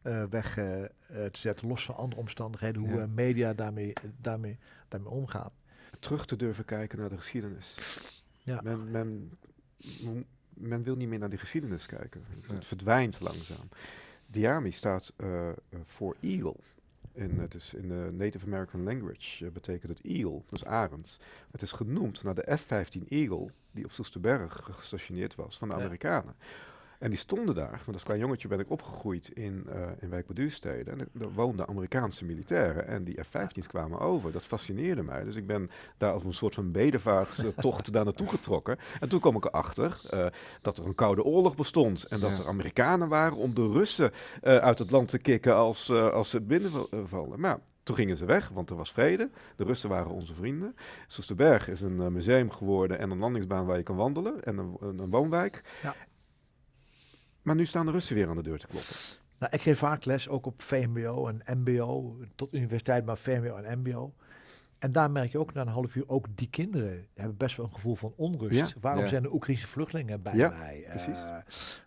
uh, 0.04 0.24
weg 0.24 0.58
uh, 0.58 0.66
te 1.08 1.30
zetten. 1.32 1.68
Los 1.68 1.86
van 1.86 1.96
andere 1.96 2.22
omstandigheden, 2.22 2.82
hoe 2.82 3.00
ja. 3.00 3.08
media 3.08 3.54
daarmee, 3.54 3.94
daarmee, 4.18 4.58
daarmee 4.88 5.12
omgaan. 5.12 5.52
Terug 6.00 6.26
te 6.26 6.36
durven 6.36 6.66
kijken 6.66 7.00
naar 7.00 7.10
de 7.10 7.18
geschiedenis. 7.18 8.00
Ja. 8.38 8.60
Men, 8.64 8.92
men, 8.92 9.32
men 10.54 10.84
wil 10.84 10.96
niet 10.96 11.08
meer 11.08 11.20
naar 11.20 11.30
die 11.30 11.40
geschiedenis 11.40 11.86
kijken. 11.86 12.24
Het 12.48 12.66
verdwijnt 12.66 13.20
langzaam. 13.20 13.70
Diami 14.28 14.72
staat 14.72 15.14
voor 15.86 16.16
eagle. 16.22 16.56
In, 17.16 17.40
het 17.40 17.54
is 17.54 17.74
in 17.74 17.88
de 17.88 18.10
Native 18.14 18.46
American 18.46 18.84
language 18.84 19.46
uh, 19.46 19.52
betekent 19.52 19.92
het 19.92 20.02
eagle, 20.02 20.42
dus 20.50 20.66
arend. 20.66 21.20
Het 21.52 21.62
is 21.62 21.72
genoemd 21.72 22.24
naar 22.24 22.36
de 22.36 22.58
F-15 22.58 23.08
Eagle, 23.08 23.52
die 23.72 23.86
op 23.86 23.92
Soesterberg 23.92 24.60
gestationeerd 24.72 25.36
was 25.36 25.58
van 25.58 25.68
de 25.68 25.74
Amerikanen. 25.74 26.36
En 27.00 27.10
die 27.10 27.20
stonden 27.20 27.56
daar, 27.56 27.82
want 27.86 27.94
als 27.94 28.04
klein 28.04 28.20
jongetje 28.20 28.48
ben 28.48 28.60
ik 28.60 28.70
opgegroeid 28.70 29.30
in, 29.34 29.68
uh, 29.70 29.88
in 30.00 30.10
Wijk 30.10 30.30
En 30.66 31.00
er 31.00 31.32
woonden 31.34 31.68
Amerikaanse 31.68 32.26
militairen 32.26 32.88
en 32.88 33.04
die 33.04 33.24
F-15's 33.24 33.68
kwamen 33.68 34.00
over. 34.00 34.32
Dat 34.32 34.44
fascineerde 34.44 35.04
mij. 35.04 35.24
Dus 35.24 35.36
ik 35.36 35.48
ben 35.48 35.70
daar 35.98 36.14
als 36.14 36.24
een 36.24 36.34
soort 36.34 36.54
van 36.54 36.72
bedevaarttocht 36.72 37.92
daar 37.94 38.04
naartoe 38.04 38.28
getrokken. 38.28 38.78
En 39.00 39.10
toen 39.10 39.20
kwam 39.20 39.36
ik 39.36 39.46
erachter 39.46 40.02
uh, 40.14 40.26
dat 40.62 40.78
er 40.78 40.86
een 40.86 40.96
koude 40.96 41.24
oorlog 41.24 41.56
bestond. 41.56 42.04
En 42.04 42.20
dat 42.20 42.38
er 42.38 42.48
Amerikanen 42.48 43.08
waren 43.08 43.38
om 43.38 43.54
de 43.54 43.72
Russen 43.72 44.12
uh, 44.12 44.58
uit 44.58 44.80
het 44.80 44.92
land 44.92 45.10
te 45.10 45.18
kicken 45.18 45.56
als, 45.56 45.92
als 45.92 46.30
ze 46.30 46.42
binnenvallen. 46.42 47.40
Maar 47.40 47.60
toen 47.84 47.96
gingen 47.96 48.18
ze 48.18 48.26
weg, 48.26 48.50
want 48.50 48.70
er 48.70 48.76
was 48.76 48.92
vrede. 48.92 49.30
De 49.56 49.64
Russen 49.64 49.90
waren 49.90 50.12
onze 50.12 50.34
vrienden. 50.34 50.76
Soesterberg 51.08 51.70
is 51.70 51.82
een 51.82 52.14
museum 52.14 52.52
geworden 52.52 53.00
en 53.00 53.12
een 53.12 53.18
landingsbaan 53.18 53.66
waar 53.66 53.78
je 53.78 53.84
kan 53.84 53.96
wandelen. 53.96 54.44
En 54.44 54.58
een, 54.58 54.78
een, 54.80 55.00
een 55.00 55.10
woonwijk. 55.10 55.62
Ja. 55.82 55.96
Maar 57.46 57.56
nu 57.56 57.66
staan 57.66 57.86
de 57.86 57.92
Russen 57.92 58.16
weer 58.16 58.30
aan 58.30 58.36
de 58.36 58.44
deur 58.44 58.60
te 58.60 58.68
kloppen. 58.68 58.96
Nou, 59.40 59.54
ik 59.54 59.62
geef 59.62 59.78
vaak 59.78 60.06
les, 60.06 60.28
ook 60.30 60.46
op 60.46 60.62
VMBO 60.62 61.28
en 61.28 61.60
MBO, 61.60 62.18
tot 62.36 62.54
universiteit, 62.54 63.06
maar 63.06 63.18
VMBO 63.18 63.56
en 63.56 63.80
MBO. 63.80 64.14
En 64.80 64.92
daar 64.92 65.12
merk 65.12 65.32
je 65.32 65.38
ook 65.38 65.54
na 65.54 65.62
een 65.62 65.68
half 65.68 65.96
uur, 65.96 66.10
ook 66.10 66.26
die 66.36 66.50
kinderen 66.50 67.08
hebben 67.14 67.38
best 67.38 67.58
wel 67.58 67.66
een 67.66 67.74
gevoel 67.74 67.96
van 67.96 68.14
onrust. 68.16 68.76
Waarom 68.82 69.08
zijn 69.08 69.22
de 69.22 69.34
Oekraïnse 69.34 69.68
vluchtelingen 69.68 70.22
bij 70.22 70.36
ja, 70.36 70.50
mij? 70.50 70.86
Precies. 70.90 71.24
Uh, 71.26 71.38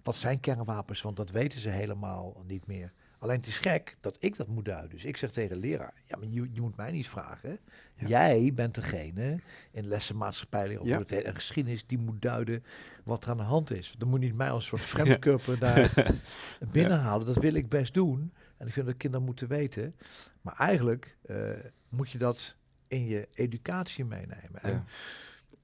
wat 0.02 0.16
zijn 0.16 0.40
kernwapens? 0.40 1.02
Want 1.02 1.16
dat 1.16 1.30
weten 1.30 1.60
ze 1.60 1.68
helemaal 1.68 2.42
niet 2.46 2.66
meer. 2.66 2.92
Alleen 3.18 3.36
het 3.36 3.46
is 3.46 3.58
gek 3.58 3.96
dat 4.00 4.16
ik 4.20 4.36
dat 4.36 4.46
moet 4.46 4.64
duiden. 4.64 4.90
Dus 4.90 5.04
ik 5.04 5.16
zeg 5.16 5.30
tegen 5.30 5.60
de 5.60 5.66
leraar, 5.68 5.94
ja, 6.04 6.16
maar 6.16 6.28
je, 6.28 6.48
je 6.52 6.60
moet 6.60 6.76
mij 6.76 6.90
niet 6.90 7.08
vragen. 7.08 7.58
Jij 7.94 8.52
bent 8.54 8.74
degene 8.74 9.40
in 9.70 9.86
lessen 9.86 10.16
maatschappij 10.16 10.76
of 10.76 10.86
ja. 10.86 11.04
en 11.04 11.34
geschiedenis 11.34 11.86
die 11.86 11.98
moet 11.98 12.22
duiden 12.22 12.64
wat 13.04 13.24
er 13.24 13.30
aan 13.30 13.36
de 13.36 13.42
hand 13.42 13.70
is. 13.70 13.94
Dan 13.98 14.08
moet 14.08 14.20
niet 14.20 14.34
mij 14.34 14.50
als 14.50 14.66
soort 14.66 14.84
vreemdkörper 14.94 15.58
daar 15.58 15.92
binnenhalen. 16.72 17.26
Dat 17.26 17.38
wil 17.38 17.54
ik 17.54 17.68
best 17.68 17.94
doen. 17.94 18.32
En 18.56 18.66
ik 18.66 18.72
vind 18.72 18.86
dat 18.86 18.96
kinderen 18.96 19.26
moeten 19.26 19.48
weten. 19.48 19.94
Maar 20.40 20.54
eigenlijk 20.58 21.16
uh, 21.26 21.50
moet 21.88 22.10
je 22.10 22.18
dat 22.18 22.56
in 22.88 23.06
je 23.06 23.28
educatie 23.34 24.04
meenemen. 24.04 24.62
En 24.62 24.84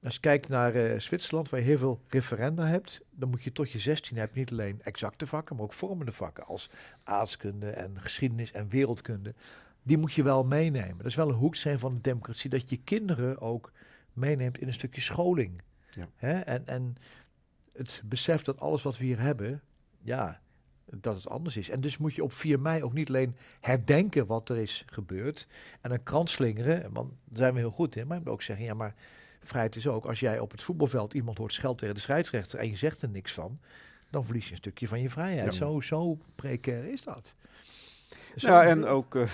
als 0.05 0.15
je 0.15 0.21
kijkt 0.21 0.49
naar 0.49 0.77
uh, 0.77 0.99
Zwitserland, 0.99 1.51
waar 1.51 1.61
je 1.61 1.67
heel 1.67 1.79
veel 1.79 2.01
referenda 2.09 2.67
hebt, 2.67 3.01
dan 3.11 3.31
moet 3.31 3.43
je 3.43 3.53
tot 3.53 3.71
je 3.71 3.79
16 3.79 4.17
hebt 4.17 4.35
niet 4.35 4.51
alleen 4.51 4.83
exacte 4.83 5.27
vakken, 5.27 5.57
maar 5.57 5.65
ook 5.65 5.73
vormende 5.73 6.13
vakken 6.13 6.45
als 6.45 6.71
aardkunde 7.03 7.71
en 7.71 8.01
geschiedenis 8.01 8.53
en 8.53 8.69
wereldkunde. 8.69 9.35
Die 9.83 9.99
moet 9.99 10.13
je 10.13 10.23
wel 10.23 10.45
meenemen. 10.45 10.97
Dat 10.97 11.07
is 11.07 11.15
wel 11.15 11.29
een 11.29 11.35
hoeksteen 11.35 11.79
van 11.79 11.95
de 11.95 12.01
democratie, 12.01 12.51
dat 12.51 12.71
je 12.71 12.77
kinderen 12.77 13.41
ook 13.41 13.73
meeneemt 14.13 14.59
in 14.59 14.67
een 14.67 14.73
stukje 14.73 15.01
scholing. 15.01 15.63
Ja. 15.91 16.09
Hè? 16.17 16.41
En, 16.41 16.67
en 16.67 16.97
het 17.73 18.03
besef 18.05 18.43
dat 18.43 18.61
alles 18.61 18.83
wat 18.83 18.99
we 18.99 19.05
hier 19.05 19.21
hebben, 19.21 19.63
ja, 20.03 20.41
dat 20.85 21.17
het 21.17 21.29
anders 21.29 21.57
is. 21.57 21.69
En 21.69 21.81
dus 21.81 21.99
moet 21.99 22.15
je 22.15 22.25
op 22.25 22.33
4 22.33 22.61
mei 22.61 22.83
ook 22.83 22.93
niet 22.93 23.09
alleen 23.09 23.37
herdenken 23.61 24.27
wat 24.27 24.49
er 24.49 24.59
is 24.59 24.85
gebeurd 24.87 25.49
en 25.81 25.91
een 25.91 26.03
krant 26.03 26.31
slingeren, 26.31 26.93
want 26.93 27.11
daar 27.25 27.37
zijn 27.37 27.55
we 27.55 27.59
heel 27.59 27.71
goed 27.71 27.97
in, 27.97 28.07
maar 28.07 28.17
je 28.17 28.23
moet 28.25 28.33
ook 28.33 28.43
zeggen, 28.43 28.65
ja, 28.65 28.75
maar 28.75 28.95
vrijheid 29.47 29.77
is 29.77 29.89
ook, 29.89 30.05
als 30.05 30.21
jij 30.21 30.39
op 30.39 30.51
het 30.51 30.63
voetbalveld 30.63 31.15
iemand 31.15 31.39
hoort 31.39 31.53
scheld 31.53 31.79
tegen 31.79 31.95
de 31.95 32.01
scheidsrechter 32.01 32.59
en 32.59 32.69
je 32.69 32.77
zegt 32.77 33.03
er 33.03 33.09
niks 33.09 33.33
van, 33.33 33.59
dan 34.11 34.25
verlies 34.25 34.45
je 34.45 34.51
een 34.51 34.57
stukje 34.57 34.89
van 34.89 35.01
je 35.01 35.11
vrijheid. 35.11 35.55
Zo, 35.55 35.81
zo 35.81 36.19
precair 36.35 36.85
is 36.85 37.03
dat. 37.03 37.35
ja, 38.35 38.65
en 38.65 38.85
ook 38.85 39.15
uh, 39.15 39.29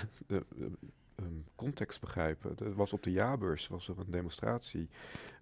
context 1.55 1.99
begrijpen. 1.99 2.55
Er 2.59 2.73
was 2.73 2.93
op 2.93 3.03
de 3.03 3.11
jaarbeurs 3.11 3.67
was 3.67 3.87
er 3.87 3.99
een 3.99 4.11
demonstratie 4.11 4.89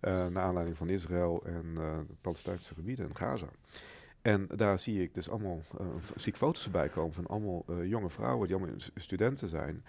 uh, 0.02 0.28
naar 0.28 0.44
aanleiding 0.44 0.78
van 0.78 0.90
Israël 0.90 1.44
en 1.46 1.74
de 2.08 2.16
Palestijnse 2.22 2.74
gebieden 2.74 3.06
en 3.06 3.16
Gaza. 3.16 3.48
En 4.22 4.48
daar 4.56 4.80
zie 4.80 5.02
ik 5.02 5.14
dus 5.14 5.30
allemaal 5.30 5.62
zie 6.16 6.32
ik 6.32 6.38
foto's 6.38 6.66
erbij 6.66 6.90
komen 6.90 7.14
van 7.14 7.28
allemaal 7.28 7.84
jonge 7.84 8.10
vrouwen 8.10 8.48
die 8.48 8.58
allemaal 8.58 8.76
studenten 8.96 9.50
zijn. 9.50 9.84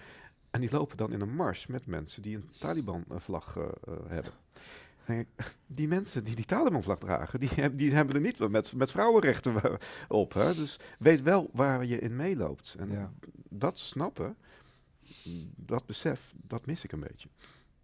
En 0.51 0.61
die 0.61 0.71
lopen 0.71 0.97
dan 0.97 1.11
in 1.11 1.21
een 1.21 1.35
mars 1.35 1.67
met 1.67 1.85
mensen 1.85 2.21
die 2.21 2.35
een 2.35 2.49
Taliban-vlag 2.59 3.57
hebben. 4.07 4.33
Die 5.67 5.87
mensen 5.87 6.23
die 6.23 6.35
die 6.35 6.45
Taliban-vlag 6.45 6.97
dragen, 6.97 7.39
die, 7.39 7.49
hebben, 7.55 7.77
die 7.77 7.93
hebben 7.93 8.15
er 8.15 8.21
niet 8.21 8.49
met, 8.49 8.73
met 8.73 8.91
vrouwenrechten 8.91 9.79
op. 10.07 10.33
Hè? 10.33 10.55
Dus 10.55 10.79
weet 10.99 11.21
wel 11.21 11.49
waar 11.53 11.85
je 11.85 11.99
in 11.99 12.15
meeloopt. 12.15 12.75
En 12.79 13.15
dat 13.49 13.79
snappen, 13.79 14.35
dat 15.55 15.85
besef, 15.85 16.33
dat 16.47 16.65
mis 16.65 16.83
ik 16.83 16.91
een 16.91 16.99
beetje. 16.99 17.29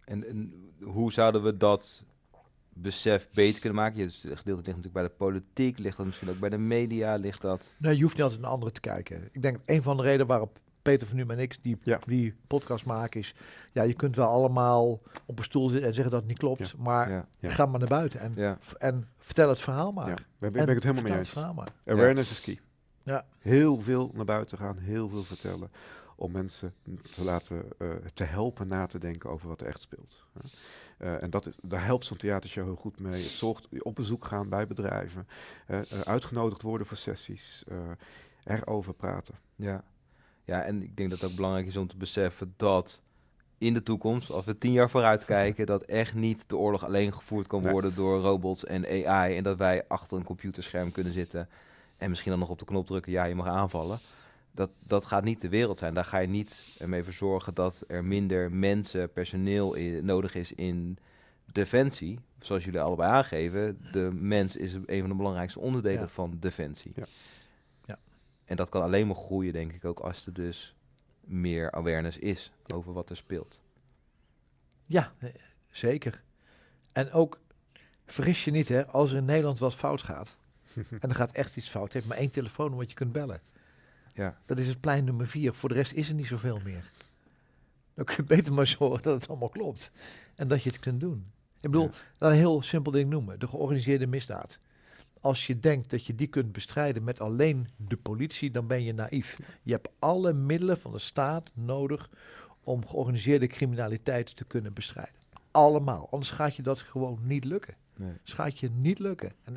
En, 0.04 0.28
en, 0.28 0.70
hoe 0.82 1.12
zouden 1.12 1.42
we 1.42 1.56
dat 1.56 2.04
besef 2.72 3.28
beter 3.32 3.60
kunnen 3.60 3.82
maken? 3.82 4.00
Het 4.00 4.14
gedeelte 4.14 4.46
ligt 4.46 4.66
natuurlijk 4.66 4.94
bij 4.94 5.02
de 5.02 5.08
politiek, 5.08 5.78
ligt 5.78 5.96
dat 5.96 6.06
misschien 6.06 6.30
ook 6.30 6.38
bij 6.38 6.50
de 6.50 6.58
media, 6.58 7.14
ligt 7.14 7.40
dat... 7.40 7.72
Nee, 7.76 7.96
je 7.96 8.02
hoeft 8.02 8.14
niet 8.14 8.22
altijd 8.22 8.42
een 8.42 8.48
andere 8.48 8.72
te 8.72 8.80
kijken. 8.80 9.28
Ik 9.32 9.42
denk 9.42 9.58
een 9.64 9.82
van 9.82 9.96
de 9.96 10.02
redenen 10.02 10.26
waarop 10.26 10.58
Peter 10.88 11.06
van 11.06 11.16
Nu 11.16 11.24
en 11.28 11.38
ik 11.38 11.56
die, 11.62 11.78
die 12.06 12.34
podcast 12.46 12.86
maken 12.86 13.20
is... 13.20 13.34
Ja, 13.72 13.82
je 13.82 13.94
kunt 13.94 14.16
wel 14.16 14.28
allemaal 14.28 15.00
op 15.26 15.38
een 15.38 15.44
stoel 15.44 15.68
zitten 15.68 15.88
en 15.88 15.94
zeggen 15.94 16.12
dat 16.12 16.20
het 16.20 16.28
niet 16.28 16.38
klopt. 16.38 16.76
Maar 16.76 17.26
ga 17.40 17.66
maar 17.66 17.78
naar 17.78 17.88
buiten 17.88 18.20
en, 18.20 18.58
en 18.78 19.08
vertel 19.18 19.48
het 19.48 19.60
verhaal 19.60 19.92
maar. 19.92 20.08
Ja, 20.08 20.14
ben, 20.38 20.52
ben 20.52 20.68
ik 20.68 20.74
het 20.74 20.82
helemaal 20.82 21.02
mee 21.02 21.18
eens. 21.18 21.36
Awareness 21.84 22.30
is 22.30 22.40
key. 22.40 22.60
Ja. 23.02 23.26
Heel 23.38 23.80
veel 23.80 24.10
naar 24.14 24.24
buiten 24.24 24.58
gaan, 24.58 24.78
heel 24.78 25.08
veel 25.08 25.24
vertellen. 25.24 25.70
Om 26.16 26.32
mensen 26.32 26.74
te 27.10 27.24
laten, 27.24 27.64
uh, 27.78 27.90
te 28.14 28.24
helpen 28.24 28.66
na 28.66 28.86
te 28.86 28.98
denken 28.98 29.30
over 29.30 29.48
wat 29.48 29.60
er 29.60 29.66
echt 29.66 29.80
speelt. 29.80 30.24
Uh, 30.98 31.22
en 31.22 31.30
dat 31.30 31.46
is, 31.46 31.54
daar 31.62 31.84
helpt 31.84 32.04
zo'n 32.04 32.16
theatershow 32.16 32.64
heel 32.64 32.76
goed 32.76 33.00
mee. 33.00 33.22
Het 33.22 33.30
zorgt 33.30 33.68
op 33.82 33.94
bezoek 33.94 34.24
gaan 34.24 34.48
bij 34.48 34.66
bedrijven, 34.66 35.28
uh, 35.68 35.80
uitgenodigd 36.04 36.62
worden 36.62 36.86
voor 36.86 36.96
sessies, 36.96 37.64
erover 38.44 38.94
praten. 38.94 39.34
Ja. 39.56 39.84
Ja, 40.48 40.62
en 40.62 40.82
ik 40.82 40.96
denk 40.96 41.10
dat 41.10 41.20
het 41.20 41.30
ook 41.30 41.36
belangrijk 41.36 41.66
is 41.66 41.76
om 41.76 41.86
te 41.86 41.96
beseffen 41.96 42.54
dat 42.56 43.02
in 43.58 43.74
de 43.74 43.82
toekomst, 43.82 44.30
als 44.30 44.44
we 44.44 44.58
tien 44.58 44.72
jaar 44.72 44.90
vooruit 44.90 45.24
kijken, 45.24 45.66
dat 45.66 45.82
echt 45.82 46.14
niet 46.14 46.48
de 46.48 46.56
oorlog 46.56 46.84
alleen 46.84 47.14
gevoerd 47.14 47.46
kan 47.46 47.70
worden 47.70 47.94
door 47.94 48.20
robots 48.20 48.64
en 48.64 49.06
AI. 49.06 49.36
En 49.36 49.42
dat 49.42 49.58
wij 49.58 49.84
achter 49.88 50.16
een 50.16 50.24
computerscherm 50.24 50.92
kunnen 50.92 51.12
zitten 51.12 51.48
en 51.96 52.08
misschien 52.08 52.30
dan 52.30 52.40
nog 52.40 52.48
op 52.48 52.58
de 52.58 52.64
knop 52.64 52.86
drukken, 52.86 53.12
ja, 53.12 53.24
je 53.24 53.34
mag 53.34 53.46
aanvallen. 53.46 54.00
Dat, 54.50 54.70
dat 54.86 55.04
gaat 55.04 55.24
niet 55.24 55.40
de 55.40 55.48
wereld 55.48 55.78
zijn. 55.78 55.94
Daar 55.94 56.04
ga 56.04 56.18
je 56.18 56.28
niet 56.28 56.62
ermee 56.78 57.04
voor 57.04 57.12
zorgen 57.12 57.54
dat 57.54 57.84
er 57.86 58.04
minder 58.04 58.52
mensen, 58.52 59.12
personeel 59.12 59.76
nodig 60.02 60.34
is 60.34 60.52
in 60.52 60.98
defensie. 61.52 62.18
Zoals 62.40 62.64
jullie 62.64 62.80
allebei 62.80 63.10
aangeven, 63.10 63.78
de 63.92 64.10
mens 64.12 64.56
is 64.56 64.74
een 64.74 65.00
van 65.00 65.08
de 65.08 65.16
belangrijkste 65.16 65.60
onderdelen 65.60 66.10
van 66.10 66.36
defensie. 66.40 66.92
Ja. 66.94 67.04
En 68.48 68.56
dat 68.56 68.68
kan 68.68 68.82
alleen 68.82 69.06
maar 69.06 69.16
groeien, 69.16 69.52
denk 69.52 69.72
ik 69.72 69.84
ook, 69.84 69.98
als 69.98 70.26
er 70.26 70.32
dus 70.32 70.74
meer 71.20 71.70
awareness 71.70 72.18
is 72.18 72.52
over 72.74 72.92
wat 72.92 73.10
er 73.10 73.16
speelt. 73.16 73.60
Ja, 74.86 75.12
eh, 75.18 75.28
zeker. 75.70 76.22
En 76.92 77.12
ook, 77.12 77.40
vergis 78.06 78.44
je 78.44 78.50
niet 78.50 78.68
hè, 78.68 78.86
als 78.86 79.10
er 79.10 79.16
in 79.16 79.24
Nederland 79.24 79.58
wat 79.58 79.74
fout 79.74 80.02
gaat, 80.02 80.36
en 81.00 81.08
er 81.08 81.14
gaat 81.14 81.32
echt 81.32 81.56
iets 81.56 81.70
fout, 81.70 81.92
heeft 81.92 82.06
maar 82.06 82.16
één 82.16 82.30
telefoon 82.30 82.76
wat 82.76 82.90
je 82.90 82.96
kunt 82.96 83.12
bellen. 83.12 83.40
Ja. 84.14 84.38
Dat 84.46 84.58
is 84.58 84.66
het 84.66 84.80
plein 84.80 85.04
nummer 85.04 85.26
vier. 85.26 85.54
Voor 85.54 85.68
de 85.68 85.74
rest 85.74 85.92
is 85.92 86.08
er 86.08 86.14
niet 86.14 86.26
zoveel 86.26 86.60
meer. 86.64 86.90
Dan 87.94 88.04
kun 88.04 88.16
je 88.16 88.22
beter 88.22 88.52
maar 88.52 88.66
zorgen 88.66 89.02
dat 89.02 89.20
het 89.20 89.28
allemaal 89.28 89.48
klopt. 89.48 89.92
En 90.34 90.48
dat 90.48 90.62
je 90.62 90.70
het 90.70 90.78
kunt 90.78 91.00
doen. 91.00 91.26
Ik 91.60 91.70
bedoel, 91.70 91.90
ja. 91.92 92.28
een 92.28 92.32
heel 92.32 92.62
simpel 92.62 92.92
ding 92.92 93.10
noemen. 93.10 93.38
De 93.38 93.48
georganiseerde 93.48 94.06
misdaad. 94.06 94.58
Als 95.20 95.46
je 95.46 95.60
denkt 95.60 95.90
dat 95.90 96.06
je 96.06 96.14
die 96.14 96.26
kunt 96.26 96.52
bestrijden 96.52 97.04
met 97.04 97.20
alleen 97.20 97.68
de 97.76 97.96
politie, 97.96 98.50
dan 98.50 98.66
ben 98.66 98.82
je 98.82 98.92
naïef. 98.92 99.38
Je 99.62 99.72
hebt 99.72 99.88
alle 99.98 100.32
middelen 100.32 100.78
van 100.78 100.92
de 100.92 100.98
staat 100.98 101.50
nodig 101.54 102.10
om 102.62 102.86
georganiseerde 102.86 103.46
criminaliteit 103.46 104.36
te 104.36 104.44
kunnen 104.44 104.72
bestrijden. 104.72 105.14
Allemaal. 105.50 106.08
Anders 106.10 106.30
gaat 106.30 106.56
je 106.56 106.62
dat 106.62 106.80
gewoon 106.80 107.18
niet 107.22 107.44
lukken. 107.44 107.74
Nee. 107.96 108.12
Dus 108.22 108.32
gaat 108.32 108.58
je 108.58 108.70
niet 108.70 108.98
lukken. 108.98 109.32
En 109.44 109.56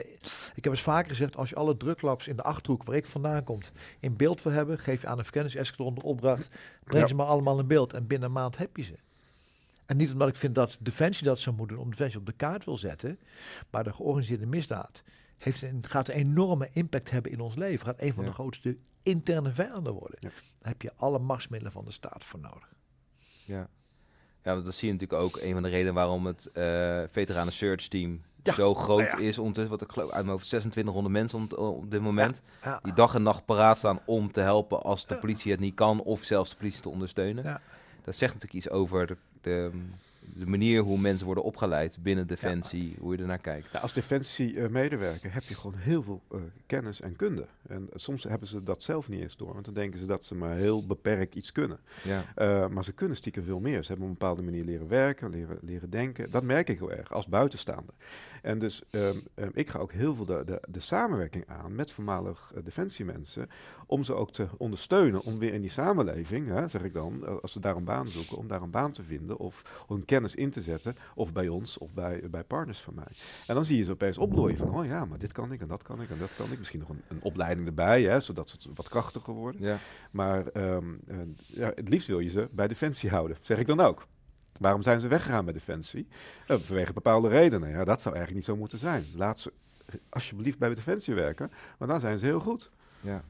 ik 0.56 0.63
heb 0.63 0.65
eens 0.65 0.82
vaker 0.82 1.10
gezegd, 1.10 1.38
als 1.38 1.50
je 1.50 1.56
alle 1.56 1.77
druklabs 1.77 2.27
in 2.27 2.36
de 2.36 2.44
Achterhoek, 2.44 2.84
waar 2.84 2.96
ik 2.96 3.06
vandaan 3.06 3.44
kom, 3.44 3.60
in 4.00 4.15
beeld 4.15 4.44
wil 4.44 4.53
hebben, 4.53 4.80
geef 4.80 5.01
je 5.01 5.08
aan 5.08 5.18
een 5.18 5.24
verkenningsescadron 5.24 5.96
de 5.96 6.03
opdracht, 6.03 6.50
breng 6.84 7.01
ja. 7.01 7.08
ze 7.08 7.15
maar 7.15 7.25
allemaal 7.25 7.60
in 7.60 7.68
beeld 7.68 7.94
en 7.94 8.08
binnen 8.08 8.27
een 8.27 8.34
maand 8.34 8.58
heb 8.58 8.77
je 8.77 8.84
ze. 8.84 8.96
En 9.86 9.98
niet 9.98 10.12
omdat 10.12 10.27
ik 10.27 10.36
vind 10.36 10.56
dat 10.56 10.77
Defensie 10.80 11.25
dat 11.25 11.39
zou 11.39 11.56
moeten 11.56 11.75
doen, 11.75 11.86
om 11.86 11.91
Defensie 11.91 12.20
op 12.20 12.25
de 12.25 12.32
kaart 12.32 12.65
wil 12.65 12.77
zetten, 12.77 13.20
maar 13.70 13.84
de 13.84 13.94
georganiseerde 13.94 14.46
misdaad 14.46 15.03
heeft 15.43 15.62
een, 15.62 15.83
gaat 15.88 16.07
een 16.07 16.15
enorme 16.15 16.69
impact 16.74 17.12
hebben 17.12 17.31
in 17.31 17.39
ons 17.39 17.55
leven. 17.55 17.86
Gaat 17.86 18.01
een 18.01 18.13
van 18.13 18.24
ja. 18.24 18.29
de 18.29 18.36
grootste 18.36 18.77
interne 19.03 19.51
vijanden 19.51 19.93
worden. 19.93 20.17
Ja. 20.19 20.29
Daar 20.60 20.71
heb 20.71 20.81
je 20.81 20.91
alle 20.95 21.19
machtsmiddelen 21.19 21.74
van 21.74 21.86
de 21.86 21.91
staat 21.91 22.24
voor 22.24 22.39
nodig. 22.39 22.69
Ja. 23.45 23.69
Ja, 24.43 24.53
want 24.53 24.65
dat 24.65 24.74
zie 24.74 24.88
je 24.88 24.93
natuurlijk 24.93 25.21
ook. 25.21 25.38
Een 25.38 25.53
van 25.53 25.63
de 25.63 25.69
redenen 25.69 25.93
waarom 25.93 26.25
het 26.25 26.50
uh, 26.53 27.03
Veteranen 27.10 27.53
Search 27.53 27.88
Team 27.88 28.21
ja. 28.43 28.53
zo 28.53 28.75
groot 28.75 29.00
ja, 29.00 29.17
is. 29.17 29.38
Ondertussen, 29.38 29.71
wat 29.71 29.81
ik 29.81 29.91
geloof, 29.91 30.12
uit 30.12 30.24
mijn 30.25 30.31
hoofd 30.31 30.48
2600 30.48 31.13
mensen 31.13 31.41
op, 31.41 31.57
op 31.57 31.91
dit 31.91 32.01
moment. 32.01 32.41
Die 32.81 32.93
dag 32.93 33.15
en 33.15 33.24
nacht 33.24 33.45
paraat 33.45 33.77
staan 33.77 34.00
om 34.05 34.31
te 34.31 34.39
helpen 34.39 34.81
als 34.81 35.05
de 35.07 35.17
politie 35.17 35.51
het 35.51 35.60
niet 35.60 35.75
kan. 35.75 36.01
Of 36.01 36.24
zelfs 36.24 36.50
de 36.50 36.55
politie 36.55 36.81
te 36.81 36.89
ondersteunen. 36.89 37.43
Dat 38.03 38.15
zegt 38.15 38.33
natuurlijk 38.33 38.65
iets 38.65 38.69
over 38.69 39.07
de, 39.07 39.17
de, 39.41 39.71
de, 40.34 40.46
manier 40.46 40.82
hoe 40.82 40.98
mensen 40.98 41.25
worden 41.25 41.44
opgeleid 41.44 41.98
binnen 42.01 42.28
Defensie. 42.28 42.96
Hoe 43.00 43.16
je 43.16 43.22
ernaar 43.22 43.38
kijkt. 43.38 43.82
als 43.82 43.94
Defensie-medewerker 43.94 45.28
uh, 45.28 45.34
heb 45.34 45.44
je 45.44 45.56
gewoon 45.56 45.78
heel 45.78 46.04
veel 46.04 46.22
uh, 46.32 46.42
kennis 46.66 47.01
en 47.01 47.16
kunde. 47.16 47.48
En 47.68 47.90
soms 47.94 48.24
hebben 48.24 48.48
ze 48.48 48.63
dat 48.63 48.84
zelf 48.84 49.10
niet 49.10 49.22
eens 49.22 49.38
door. 49.38 49.54
Want 49.54 49.66
dan 49.66 49.74
denken 49.74 50.00
ze 50.00 50.06
dat 50.06 50.25
ze 50.25 50.36
maar 50.36 50.56
heel 50.56 50.86
beperkt 50.86 51.36
iets 51.36 51.51
kunnen. 51.51 51.80
Uh, 52.06 52.68
maar 52.68 52.84
ze 52.84 52.94
kunnen 52.94 53.18
stiekem 53.18 53.44
veel 53.44 53.60
meer. 53.60 53.84
Ze 53.84 53.88
hebben 53.88 54.06
op 54.06 54.12
een 54.12 54.20
bepaalde 54.20 54.42
manier 54.42 54.63
leren 54.63 54.88
werken, 54.88 55.30
leren, 55.30 55.58
leren 55.62 55.90
denken. 55.90 56.30
Dat 56.32 56.44
merk 56.44 56.70
ik 56.70 56.80
heel 56.80 56.92
erg 56.92 57.13
als 57.13 57.28
buitenstaander. 57.28 57.94
En 58.42 58.60
dus 58.60 58.82
um, 58.92 59.24
um, 59.36 59.51
ik 59.54 59.70
ga 59.70 59.80
ook 59.80 59.92
heel 59.92 60.16
veel 60.16 60.25
de, 60.25 60.44
de, 60.46 60.62
de 60.70 60.80
samenwerking 60.80 61.48
aan 61.48 61.75
met 61.75 61.92
voormalig 61.92 62.51
uh, 62.56 62.63
defensiemensen. 62.63 63.50
Om 63.86 64.04
ze 64.04 64.13
ook 64.13 64.32
te 64.32 64.48
ondersteunen 64.58 65.24
om 65.24 65.40
weer 65.40 65.54
in 65.54 65.62
die 65.62 65.70
samenleving, 65.70 66.48
hè, 66.48 66.68
zeg 66.68 66.84
ik 66.84 66.94
dan, 66.94 67.42
als 67.42 67.51
ze 67.51 67.60
daar 67.60 67.75
een 67.75 67.84
baan 67.84 68.10
zoeken, 68.10 68.38
om 68.38 68.48
daar 68.48 68.62
een 68.62 68.70
baan 68.70 68.92
te 68.92 69.04
vinden 69.04 69.38
of 69.38 69.84
hun 69.88 70.06
kennis 70.12 70.36
in 70.36 70.51
te 70.51 70.62
zetten. 70.62 70.96
Of 71.15 71.34
bij 71.34 71.48
ons 71.48 71.77
of 71.77 71.94
bij, 71.94 72.22
bij 72.30 72.44
partners 72.44 72.80
van 72.80 72.94
mij. 72.96 73.12
En 73.48 73.56
dan 73.56 73.65
zie 73.65 73.77
je 73.77 73.84
ze 73.84 73.91
opeens 73.91 74.18
opdooien 74.18 74.58
van, 74.58 74.70
oh 74.70 74.86
ja, 74.86 75.06
maar 75.06 75.18
dit 75.18 75.32
kan 75.32 75.51
ik 75.51 75.62
en 75.62 75.68
dat 75.68 75.84
kan 75.84 76.01
ik 76.01 76.10
en 76.10 76.18
dat 76.18 76.36
kan 76.36 76.51
ik. 76.51 76.58
Misschien 76.58 76.80
nog 76.80 76.89
een, 76.89 77.01
een 77.08 77.22
opleiding 77.22 77.68
erbij, 77.68 78.01
hè, 78.01 78.20
zodat 78.20 78.50
ze 78.50 78.70
wat 78.75 78.89
krachtiger 78.89 79.34
worden. 79.34 79.62
Ja. 79.62 79.77
Maar 80.12 80.46
um, 80.53 81.00
uh, 81.08 81.18
ja, 81.36 81.72
het 81.75 81.89
liefst 81.89 82.08
wil 82.08 82.20
je 82.20 82.30
ze 82.30 82.50
bij 82.51 82.67
Defensie 82.67 83.10
houden, 83.10 83.38
zeg 83.41 83.58
ik 83.58 83.67
dan 83.67 83.80
ook. 83.80 84.08
Waarom 84.58 84.82
zijn 84.82 85.00
ze 85.00 85.08
weggegaan 85.08 85.43
bij 85.43 85.54
Defensie? 85.54 86.08
Uh, 86.47 86.58
vanwege 86.58 86.93
bepaalde 86.93 87.28
redenen. 87.28 87.69
Ja, 87.69 87.84
dat 87.84 88.02
zou 88.02 88.15
eigenlijk 88.15 88.45
niet 88.45 88.56
zo 88.56 88.62
moeten 88.62 88.80
zijn. 88.80 89.06
Laat 89.15 89.39
ze 89.39 89.54
alsjeblieft 90.10 90.60
bij 90.60 90.74
Defensie 90.74 91.13
werken, 91.13 91.52
want 91.78 91.91
dan 91.91 92.00
zijn 92.00 92.19
ze 92.19 92.26
heel 92.26 92.39
goed. 92.39 92.71
Ja, 93.02 93.24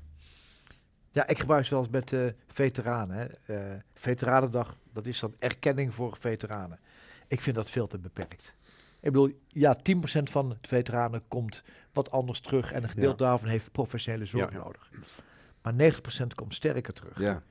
ja 1.11 1.27
ik 1.27 1.39
gebruik 1.39 1.65
ze 1.65 1.73
wel 1.73 1.83
eens 1.83 1.91
met 1.91 2.11
uh, 2.11 2.31
veteranen. 2.47 3.17
Hè. 3.17 3.27
Uh, 3.73 3.79
Veteranendag, 3.93 4.77
dat 4.93 5.05
is 5.05 5.19
dan 5.19 5.35
erkenning 5.39 5.93
voor 5.93 6.17
veteranen. 6.19 6.79
Ik 7.27 7.41
vind 7.41 7.55
dat 7.55 7.69
veel 7.69 7.87
te 7.87 7.97
beperkt. 7.99 8.55
Ik 8.99 9.11
bedoel, 9.11 9.39
ja, 9.47 9.77
10% 9.77 9.79
van 10.23 10.49
de 10.49 10.55
veteranen 10.61 11.23
komt 11.27 11.63
wat 11.93 12.11
anders 12.11 12.39
terug 12.39 12.71
en 12.71 12.83
een 12.83 12.89
gedeelte 12.89 13.23
ja. 13.23 13.29
daarvan 13.29 13.49
heeft 13.49 13.71
professionele 13.71 14.25
zorg 14.25 14.51
ja, 14.51 14.57
nodig. 14.57 14.89
Maar 15.61 15.73
90% 15.73 16.27
komt 16.35 16.53
sterker 16.53 16.93
terug. 16.93 17.19
Ja. 17.19 17.43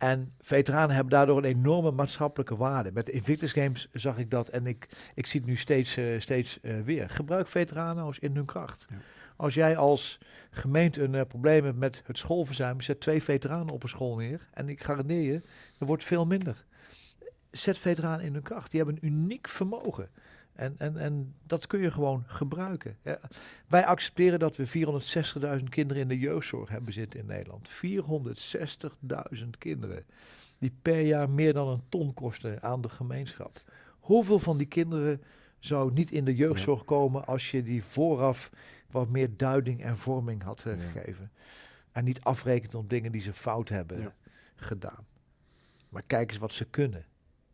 En 0.00 0.34
veteranen 0.40 0.94
hebben 0.94 1.12
daardoor 1.12 1.38
een 1.38 1.44
enorme 1.44 1.90
maatschappelijke 1.90 2.56
waarde. 2.56 2.92
Met 2.92 3.06
de 3.06 3.12
Invictus 3.12 3.52
Games 3.52 3.88
zag 3.92 4.18
ik 4.18 4.30
dat 4.30 4.48
en 4.48 4.66
ik, 4.66 4.88
ik 5.14 5.26
zie 5.26 5.40
het 5.40 5.48
nu 5.48 5.56
steeds, 5.56 5.98
uh, 5.98 6.20
steeds 6.20 6.58
uh, 6.62 6.80
weer. 6.80 7.10
Gebruik 7.10 7.48
veteranen 7.48 8.04
als 8.04 8.18
in 8.18 8.34
hun 8.34 8.44
kracht. 8.44 8.86
Ja. 8.90 8.96
Als 9.36 9.54
jij 9.54 9.76
als 9.76 10.18
gemeente 10.50 11.02
een 11.02 11.14
uh, 11.14 11.20
probleem 11.28 11.64
hebt 11.64 11.78
met 11.78 12.02
het 12.06 12.18
schoolverzuim, 12.18 12.80
zet 12.80 13.00
twee 13.00 13.22
veteranen 13.22 13.74
op 13.74 13.82
een 13.82 13.88
school 13.88 14.16
neer. 14.16 14.48
En 14.52 14.68
ik 14.68 14.84
garandeer 14.84 15.32
je, 15.32 15.42
er 15.78 15.86
wordt 15.86 16.04
veel 16.04 16.26
minder. 16.26 16.64
Zet 17.50 17.78
veteranen 17.78 18.24
in 18.24 18.32
hun 18.32 18.42
kracht. 18.42 18.70
Die 18.70 18.80
hebben 18.80 18.98
een 19.00 19.08
uniek 19.08 19.48
vermogen. 19.48 20.08
En, 20.52 20.74
en, 20.78 20.96
en 20.96 21.34
dat 21.46 21.66
kun 21.66 21.80
je 21.80 21.90
gewoon 21.90 22.24
gebruiken. 22.26 22.96
Ja, 23.02 23.20
wij 23.66 23.86
accepteren 23.86 24.38
dat 24.38 24.56
we 24.56 24.68
460.000 25.58 25.64
kinderen 25.68 26.02
in 26.02 26.08
de 26.08 26.18
jeugdzorg 26.18 26.68
hebben 26.68 26.92
zitten 26.92 27.20
in 27.20 27.26
Nederland. 27.26 27.70
460.000 29.42 29.48
kinderen. 29.58 30.04
Die 30.58 30.72
per 30.82 31.00
jaar 31.00 31.30
meer 31.30 31.52
dan 31.52 31.68
een 31.68 31.82
ton 31.88 32.14
kosten 32.14 32.62
aan 32.62 32.80
de 32.80 32.88
gemeenschap. 32.88 33.62
Hoeveel 34.00 34.38
van 34.38 34.56
die 34.58 34.66
kinderen 34.66 35.22
zou 35.58 35.92
niet 35.92 36.10
in 36.10 36.24
de 36.24 36.34
jeugdzorg 36.34 36.84
komen 36.84 37.26
als 37.26 37.50
je 37.50 37.62
die 37.62 37.84
vooraf 37.84 38.50
wat 38.90 39.08
meer 39.08 39.36
duiding 39.36 39.82
en 39.82 39.96
vorming 39.96 40.42
had 40.42 40.64
uh, 40.66 40.74
ja. 40.74 40.88
gegeven? 40.88 41.30
En 41.92 42.04
niet 42.04 42.20
afrekent 42.20 42.74
op 42.74 42.90
dingen 42.90 43.12
die 43.12 43.20
ze 43.20 43.32
fout 43.32 43.68
hebben 43.68 44.00
ja. 44.00 44.14
gedaan. 44.54 45.06
Maar 45.88 46.02
kijk 46.06 46.30
eens 46.30 46.38
wat 46.38 46.52
ze 46.52 46.64
kunnen. 46.64 47.04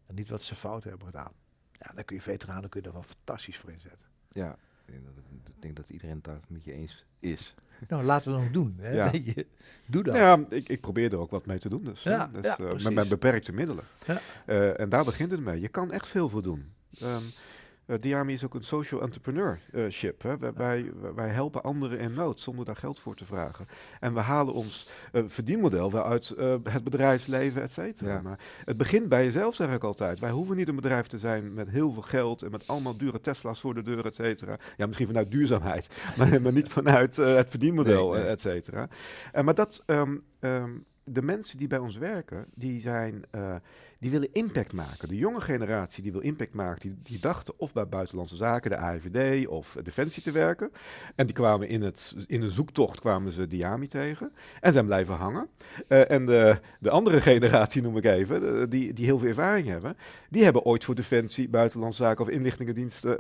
En 0.07 0.15
niet 0.15 0.29
wat 0.29 0.43
ze 0.43 0.55
fout 0.55 0.85
hebben 0.85 1.07
gedaan. 1.07 1.33
Ja, 1.79 1.93
dan 1.95 2.05
kun 2.05 2.17
je 2.17 2.23
veteranen 2.23 2.69
kun 2.69 2.81
je 2.81 2.87
er 2.87 2.93
wel 2.93 3.03
fantastisch 3.03 3.59
voor 3.59 3.71
inzetten. 3.71 4.07
Ja, 4.33 4.57
ik 4.87 5.63
denk 5.63 5.77
dat, 5.77 5.89
iedereen 5.89 6.15
het 6.15 6.25
daar 6.25 6.41
met 6.49 6.65
je 6.65 6.73
eens 6.73 7.05
is. 7.19 7.55
Nou, 7.89 8.05
laten 8.05 8.31
we 8.31 8.35
dat 8.35 8.43
nog 8.43 8.53
doen. 8.53 8.77
Hè? 8.81 8.91
Ja. 8.91 9.11
Doe 9.87 10.03
dat. 10.03 10.17
Ja, 10.17 10.45
ik, 10.49 10.69
ik 10.69 10.81
probeer 10.81 11.13
er 11.13 11.19
ook 11.19 11.31
wat 11.31 11.47
mee 11.47 11.59
te 11.59 11.69
doen. 11.69 11.85
Dus, 11.85 12.03
ja, 12.03 12.31
dus 12.33 12.45
ja, 12.45 12.59
uh, 12.61 12.73
met 12.73 12.95
mijn 12.95 13.09
beperkte 13.09 13.53
middelen. 13.53 13.85
Ja. 14.07 14.21
Uh, 14.47 14.81
en 14.81 14.89
daar 14.89 15.05
begint 15.05 15.31
het 15.31 15.41
mee. 15.41 15.61
Je 15.61 15.69
kan 15.69 15.93
echt 15.93 16.09
veel 16.09 16.29
voor 16.29 16.43
doen. 16.43 16.73
Um, 17.03 17.23
uh, 17.87 17.97
Diami 18.01 18.33
is 18.33 18.45
ook 18.45 18.55
een 18.55 18.65
social 18.65 19.01
entrepreneurship. 19.01 20.23
Hè? 20.23 20.39
Wij, 20.39 20.53
wij, 20.53 20.93
wij, 21.15 21.29
helpen 21.29 21.63
anderen 21.63 21.99
in 21.99 22.13
nood 22.13 22.41
zonder 22.41 22.65
daar 22.65 22.77
geld 22.77 22.99
voor 22.99 23.15
te 23.15 23.25
vragen. 23.25 23.67
En 24.01 24.15
we 24.15 24.21
halen 24.21 24.55
ons 24.55 24.89
uh, 25.13 25.23
verdienmodel 25.27 25.93
wel 25.93 26.05
uit 26.05 26.35
uh, 26.39 26.55
het 26.63 26.85
bedrijfsleven, 26.85 27.63
et 27.63 27.73
cetera. 27.73 28.13
Ja. 28.13 28.21
Maar 28.21 28.39
het 28.65 28.77
begint 28.77 29.09
bij 29.09 29.25
jezelf, 29.25 29.55
zeg 29.55 29.75
ik 29.75 29.85
altijd. 29.85 30.21
Wij 30.21 30.31
hoeven 30.31 30.57
niet 30.57 30.69
een 30.69 30.77
bedrijf 30.77 31.07
te 31.07 31.19
zijn 31.19 31.55
met 31.55 31.69
heel 31.69 31.93
veel 31.93 32.03
geld 32.03 32.43
en 32.43 32.51
met 32.51 32.67
allemaal 32.67 32.97
dure 32.97 33.21
Tesla's 33.21 33.61
voor 33.61 33.75
de 33.75 33.83
deur, 33.83 34.05
et 34.05 34.15
cetera. 34.15 34.59
Ja, 34.77 34.87
misschien 34.87 35.07
vanuit 35.07 35.31
duurzaamheid, 35.31 35.89
maar, 36.19 36.43
maar 36.43 36.53
niet 36.53 36.69
vanuit 36.69 37.17
het 37.17 37.49
verdienmodel, 37.49 38.11
nee, 38.11 38.23
nee. 38.23 38.31
et 38.31 38.41
cetera. 38.41 38.89
maar 39.43 39.55
dat... 39.55 39.83
Um, 39.87 40.23
um, 40.41 40.85
de 41.09 41.23
mensen 41.23 41.59
die 41.59 41.67
bij 41.67 41.79
ons 41.79 41.97
werken, 41.97 42.47
die, 42.55 42.81
zijn, 42.81 43.25
uh, 43.35 43.55
die 43.99 44.11
willen 44.11 44.33
impact 44.33 44.73
maken. 44.73 45.09
De 45.09 45.17
jonge 45.17 45.41
generatie 45.41 46.03
die 46.03 46.13
wil 46.13 46.21
impact 46.21 46.55
maken, 46.55 46.81
die, 46.81 46.99
die 47.03 47.19
dachten 47.19 47.55
of 47.57 47.73
bij 47.73 47.89
Buitenlandse 47.89 48.37
Zaken, 48.37 48.71
de 48.71 48.77
AIVD 48.77 49.47
of 49.47 49.77
Defensie 49.83 50.23
te 50.23 50.31
werken. 50.31 50.71
En 51.15 51.27
die 51.27 51.35
kwamen 51.35 51.69
in, 51.69 51.83
het, 51.83 52.15
in 52.27 52.43
een 52.43 52.51
zoektocht 52.51 53.01
kwamen 53.01 53.33
ze 53.33 53.47
Diami 53.47 53.87
tegen 53.87 54.33
en 54.61 54.73
zijn 54.73 54.87
blijven 54.87 55.15
hangen. 55.15 55.49
Uh, 55.89 56.11
en 56.11 56.27
de, 56.27 56.61
de 56.81 56.91
andere 56.91 57.21
generatie, 57.31 57.83
noem 57.83 57.97
ik 57.97 58.05
even, 58.05 58.71
die, 58.71 58.93
die 58.93 59.05
heel 59.05 59.19
veel 59.19 59.29
ervaring 59.29 59.67
hebben, 59.67 59.97
die 60.31 60.45
hebben 60.45 60.65
ooit 60.65 60.85
voor 60.85 60.95
Defensie, 60.95 61.49
Buitenlandse 61.49 62.03
Zaken 62.03 62.25
of 62.25 62.31
inlichtingendiensten 62.31 63.17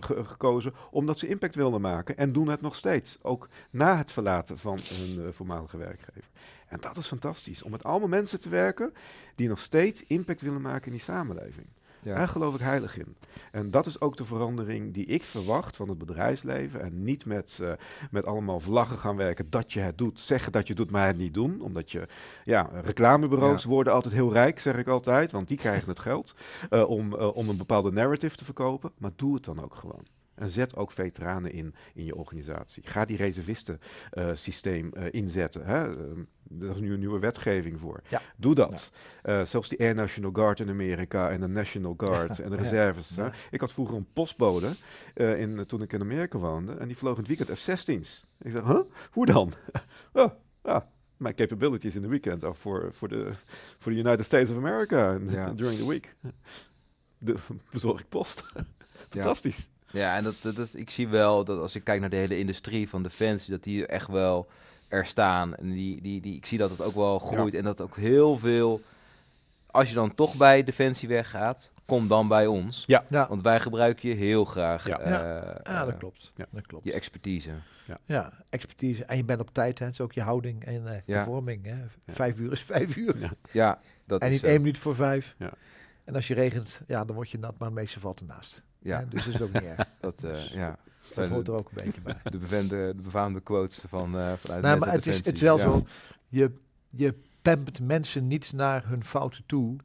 ge 0.00 0.24
gekozen, 0.24 0.74
omdat 0.90 1.18
ze 1.18 1.26
impact 1.26 1.54
wilden 1.54 1.80
maken 1.80 2.16
en 2.16 2.32
doen 2.32 2.48
het 2.48 2.60
nog 2.60 2.76
steeds. 2.76 3.18
Ook 3.22 3.48
na 3.70 3.96
het 3.96 4.12
verlaten 4.12 4.58
van 4.58 4.78
hun 4.88 5.32
voormalige 5.32 5.76
werkgever. 5.76 6.32
En 6.68 6.80
dat 6.80 6.96
is 6.96 7.06
fantastisch, 7.06 7.62
om 7.62 7.70
met 7.70 7.84
allemaal 7.84 8.08
mensen 8.08 8.40
te 8.40 8.48
werken 8.48 8.92
die 9.34 9.48
nog 9.48 9.58
steeds 9.58 10.04
impact 10.06 10.40
willen 10.40 10.60
maken 10.60 10.86
in 10.86 10.92
die 10.92 11.00
samenleving. 11.00 11.66
Ja. 12.04 12.14
Daar 12.14 12.28
geloof 12.28 12.54
ik 12.54 12.60
heilig 12.60 12.98
in. 12.98 13.16
En 13.50 13.70
dat 13.70 13.86
is 13.86 14.00
ook 14.00 14.16
de 14.16 14.24
verandering 14.24 14.94
die 14.94 15.06
ik 15.06 15.22
verwacht 15.22 15.76
van 15.76 15.88
het 15.88 15.98
bedrijfsleven. 15.98 16.80
En 16.80 17.02
niet 17.02 17.26
met, 17.26 17.58
uh, 17.62 17.72
met 18.10 18.26
allemaal 18.26 18.60
vlaggen 18.60 18.98
gaan 18.98 19.16
werken 19.16 19.50
dat 19.50 19.72
je 19.72 19.80
het 19.80 19.98
doet. 19.98 20.20
Zeggen 20.20 20.52
dat 20.52 20.62
je 20.62 20.68
het 20.68 20.76
doet, 20.76 20.90
maar 20.90 21.06
het 21.06 21.16
niet 21.16 21.34
doen. 21.34 21.60
Omdat 21.60 21.90
je, 21.90 22.06
ja, 22.44 22.70
reclamebureaus 22.72 23.62
ja. 23.62 23.68
worden 23.68 23.92
altijd 23.92 24.14
heel 24.14 24.32
rijk, 24.32 24.58
zeg 24.58 24.76
ik 24.76 24.88
altijd. 24.88 25.32
Want 25.32 25.48
die 25.48 25.56
krijgen 25.56 25.88
het 25.88 25.98
geld 25.98 26.34
uh, 26.70 26.90
om, 26.90 27.12
uh, 27.12 27.36
om 27.36 27.48
een 27.48 27.56
bepaalde 27.56 27.92
narrative 27.92 28.36
te 28.36 28.44
verkopen. 28.44 28.92
Maar 28.98 29.12
doe 29.16 29.34
het 29.34 29.44
dan 29.44 29.62
ook 29.62 29.74
gewoon. 29.74 30.06
En 30.34 30.50
zet 30.50 30.76
ook 30.76 30.92
veteranen 30.92 31.52
in 31.52 31.74
in 31.94 32.04
je 32.04 32.14
organisatie. 32.14 32.82
Ga 32.86 33.04
die 33.04 33.16
reservistensysteem 33.16 34.90
uh, 34.96 35.04
inzetten. 35.10 35.66
Hè? 35.66 35.88
Uh, 35.88 35.96
er 36.60 36.70
is 36.70 36.80
nu 36.80 36.92
een 36.92 36.98
nieuwe 36.98 37.18
wetgeving 37.18 37.80
voor. 37.80 38.00
Ja. 38.08 38.20
Doe 38.36 38.54
dat. 38.54 38.90
Ja. 39.22 39.44
Zelfs 39.44 39.68
die 39.68 39.78
Air 39.78 39.94
National 39.94 40.30
Guard 40.32 40.60
in 40.60 40.68
Amerika 40.68 41.30
en 41.30 41.40
de 41.40 41.48
National 41.48 41.94
Guard 41.96 42.38
en 42.38 42.50
de 42.50 42.56
reserves. 42.56 43.16
Hè? 43.16 43.28
Ik 43.50 43.60
had 43.60 43.72
vroeger 43.72 43.96
een 43.96 44.06
postbode 44.12 44.76
in, 45.14 45.64
toen 45.66 45.82
ik 45.82 45.92
in 45.92 46.00
Amerika 46.00 46.38
woonde. 46.38 46.72
En 46.72 46.86
die 46.86 46.96
vloog 46.96 47.16
in 47.18 47.24
het 47.24 47.36
weekend 47.36 47.58
F-16's. 47.58 48.24
Ik 48.40 48.52
dacht, 48.52 48.66
huh? 48.66 48.80
hoe 49.10 49.26
dan? 49.26 49.52
oh, 50.12 50.30
ja, 50.62 50.88
mijn 51.16 51.34
capabilities 51.34 51.94
in 51.94 52.02
de 52.02 52.08
weekend 52.08 52.44
voor 52.52 52.92
de 53.08 53.30
voor 53.78 53.92
de 53.92 53.98
United 53.98 54.24
States 54.24 54.50
of 54.50 54.56
America 54.56 55.18
during 55.56 55.78
the 55.78 55.88
week. 55.88 56.14
De, 57.18 57.34
bezorg 57.70 58.00
ik 58.00 58.08
post. 58.08 58.44
Fantastisch. 59.08 59.68
Ja, 59.94 60.16
en 60.16 60.24
dat, 60.24 60.34
dat, 60.40 60.58
is, 60.58 60.74
ik 60.74 60.90
zie 60.90 61.08
wel 61.08 61.44
dat 61.44 61.58
als 61.58 61.74
ik 61.74 61.84
kijk 61.84 62.00
naar 62.00 62.10
de 62.10 62.16
hele 62.16 62.38
industrie 62.38 62.88
van 62.88 63.02
defensie, 63.02 63.50
dat 63.50 63.62
die 63.62 63.86
echt 63.86 64.08
wel 64.08 64.46
er 64.88 65.06
staan. 65.06 65.56
En 65.56 65.70
die, 65.70 66.02
die, 66.02 66.20
die, 66.20 66.36
ik 66.36 66.46
zie 66.46 66.58
dat 66.58 66.70
het 66.70 66.82
ook 66.82 66.94
wel 66.94 67.18
groeit 67.18 67.54
en 67.54 67.64
dat 67.64 67.80
ook 67.80 67.96
heel 67.96 68.38
veel, 68.38 68.80
als 69.66 69.88
je 69.88 69.94
dan 69.94 70.14
toch 70.14 70.34
bij 70.34 70.64
defensie 70.64 71.08
weggaat, 71.08 71.70
kom 71.86 72.08
dan 72.08 72.28
bij 72.28 72.46
ons. 72.46 72.82
Ja. 72.86 73.04
ja. 73.08 73.28
Want 73.28 73.42
wij 73.42 73.60
gebruiken 73.60 74.08
je 74.08 74.14
heel 74.14 74.44
graag. 74.44 74.86
Ja, 74.86 75.00
uh, 75.00 75.06
ja. 75.62 75.84
dat 75.84 75.98
klopt. 75.98 76.32
Ja. 76.36 76.46
dat 76.50 76.66
klopt. 76.66 76.84
Je 76.84 76.92
expertise. 76.92 77.50
Ja. 77.86 77.98
ja, 78.04 78.32
expertise. 78.50 79.04
En 79.04 79.16
je 79.16 79.24
bent 79.24 79.40
op 79.40 79.50
tijd, 79.50 79.78
hè. 79.78 79.84
Het 79.84 79.94
is 79.94 80.00
ook 80.00 80.12
je 80.12 80.22
houding 80.22 80.64
en 80.64 80.82
uh, 80.82 80.92
je 81.04 81.22
vorming. 81.24 81.66
Hè. 81.66 81.76
Vijf 82.06 82.38
uur 82.38 82.52
is 82.52 82.62
vijf 82.62 82.96
uur. 82.96 83.32
Ja, 83.52 83.80
dat 84.06 84.20
en 84.20 84.30
niet 84.30 84.44
één 84.44 84.60
minuut 84.60 84.78
voor 84.78 84.94
vijf. 84.94 85.34
Ja. 85.38 85.52
En 86.04 86.14
als 86.14 86.26
je 86.26 86.34
regent, 86.34 86.80
ja, 86.86 87.04
dan 87.04 87.14
word 87.14 87.30
je 87.30 87.38
nat, 87.38 87.58
maar 87.58 87.68
de 87.68 87.74
meeste 87.74 88.00
valt 88.00 88.20
ernaast. 88.20 88.62
Ja. 88.84 89.04
dus 89.08 89.24
dat 89.24 89.34
is 89.34 89.40
ook 89.40 89.52
niet 89.52 89.62
erg. 89.62 89.88
Dat, 90.00 90.24
uh, 90.24 90.30
dus 90.30 90.48
ja. 90.48 90.78
dat 91.14 91.28
hoort 91.28 91.48
er 91.48 91.54
ook 91.54 91.70
een 91.70 91.84
beetje 91.84 92.00
bij. 92.00 92.16
De, 92.30 92.38
bevende, 92.38 92.92
de 92.96 93.02
befaamde 93.02 93.40
quotes 93.40 93.84
van, 93.88 94.16
uh, 94.16 94.32
vanuit 94.32 94.62
nou, 94.62 94.78
maar 94.78 94.92
het 94.92 95.06
is, 95.06 95.16
het 95.16 95.34
is 95.34 95.40
wel 95.40 95.58
zo, 95.58 95.86
je, 96.28 96.50
je 96.90 97.14
mensen 97.82 98.26
niet 98.26 98.52
naar 98.52 98.86
hun 98.86 99.04
fouten 99.04 99.42
toe, 99.46 99.76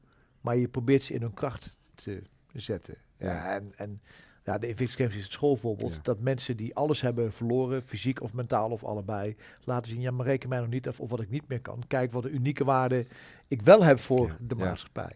maar 0.42 0.58
je 0.58 0.68
probeert 0.68 1.04
ze 1.04 1.14
in 1.14 1.22
hun 1.22 1.34
kracht 1.34 1.78
te 1.96 2.24
zetten. 2.54 2.96
Ja. 3.18 3.54
en, 3.56 3.72
en 3.76 4.02
ja, 4.44 4.58
de 4.58 4.68
Invictus 4.68 5.16
is 5.16 5.24
het 5.24 5.32
schoolvoorbeeld. 5.32 6.04
Dat 6.04 6.20
mensen 6.20 6.58
die 6.58 6.76
alles 6.76 7.02
hebben 7.02 7.34
verloren, 7.34 7.82
fysiek 7.82 8.22
of 8.22 8.34
mentaal 8.34 8.70
of 8.70 8.84
allebei, 8.84 9.36
laten 9.64 9.92
zien, 9.92 10.02
ja, 10.02 10.12
maar 10.12 10.26
reken 10.26 10.50
mij 10.50 10.60
nog 10.60 10.70
niet 10.70 10.88
af 10.88 11.00
of 11.00 11.10
wat 11.10 11.20
ik 11.20 11.30
niet 11.30 11.48
meer 11.48 11.62
kan. 11.62 11.84
Kijk 11.88 12.12
wat 12.12 12.24
de 12.24 12.30
unieke 12.30 12.64
waarde 12.64 13.06
ik 13.48 13.62
wel 13.62 13.84
heb 13.84 14.00
voor 14.00 14.36
de 14.40 14.56
maatschappij. 14.56 15.16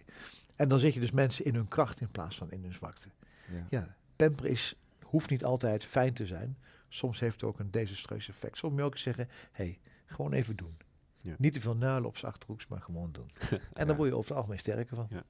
En 0.56 0.68
dan 0.68 0.80
zet 0.80 0.94
je 0.94 1.00
dus 1.00 1.12
mensen 1.12 1.46
in 1.46 1.56
hun 1.56 1.68
kracht 1.68 2.02
in 2.02 2.08
plaats 2.08 2.38
van 2.38 2.52
in 2.52 2.64
hun 2.64 2.74
zwakte. 2.74 3.10
Ja, 3.54 3.66
ja 3.70 3.96
pamper 4.16 4.46
is, 4.46 4.76
hoeft 5.04 5.30
niet 5.30 5.44
altijd 5.44 5.86
fijn 5.86 6.14
te 6.14 6.26
zijn. 6.26 6.58
Soms 6.90 7.20
heeft 7.20 7.42
het 7.42 7.44
ook 7.44 7.60
een 7.60 7.72
desastreus 7.72 8.30
effect. 8.30 8.58
Soms 8.58 8.72
moet 8.72 8.82
je 8.82 8.88
ook 8.88 8.98
zeggen, 8.98 9.30
hey, 9.52 9.80
gewoon 10.06 10.34
even 10.34 10.56
doen. 10.56 10.78
Ja. 11.22 11.36
Niet 11.38 11.54
te 11.54 11.62
veel 11.62 11.76
nuilen 11.76 12.10
op 12.10 12.18
z'n 12.18 12.26
achterhoeks, 12.26 12.68
maar 12.68 12.82
gewoon 12.82 13.12
doen. 13.12 13.32
en 13.74 13.88
dan 13.88 13.96
word 13.96 14.10
je 14.10 14.16
over 14.16 14.30
het 14.30 14.38
algemeen 14.38 14.60
sterker 14.60 14.96
van. 14.96 15.08
Ja. 15.10 15.24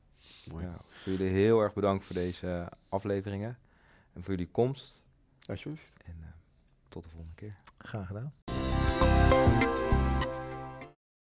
Mooi. 0.51 0.65
Ja, 0.65 0.81
voor 0.89 1.12
jullie 1.12 1.29
heel 1.29 1.62
erg 1.62 1.73
bedankt 1.73 2.05
voor 2.05 2.15
deze 2.15 2.69
afleveringen. 2.89 3.57
En 4.13 4.23
voor 4.23 4.33
jullie 4.33 4.51
komst. 4.51 5.01
Alsjeblieft. 5.45 5.93
En 6.05 6.15
uh, 6.21 6.27
tot 6.88 7.03
de 7.03 7.09
volgende 7.09 7.36
keer. 7.36 7.57
Graag 7.77 8.07
gedaan. 8.07 9.92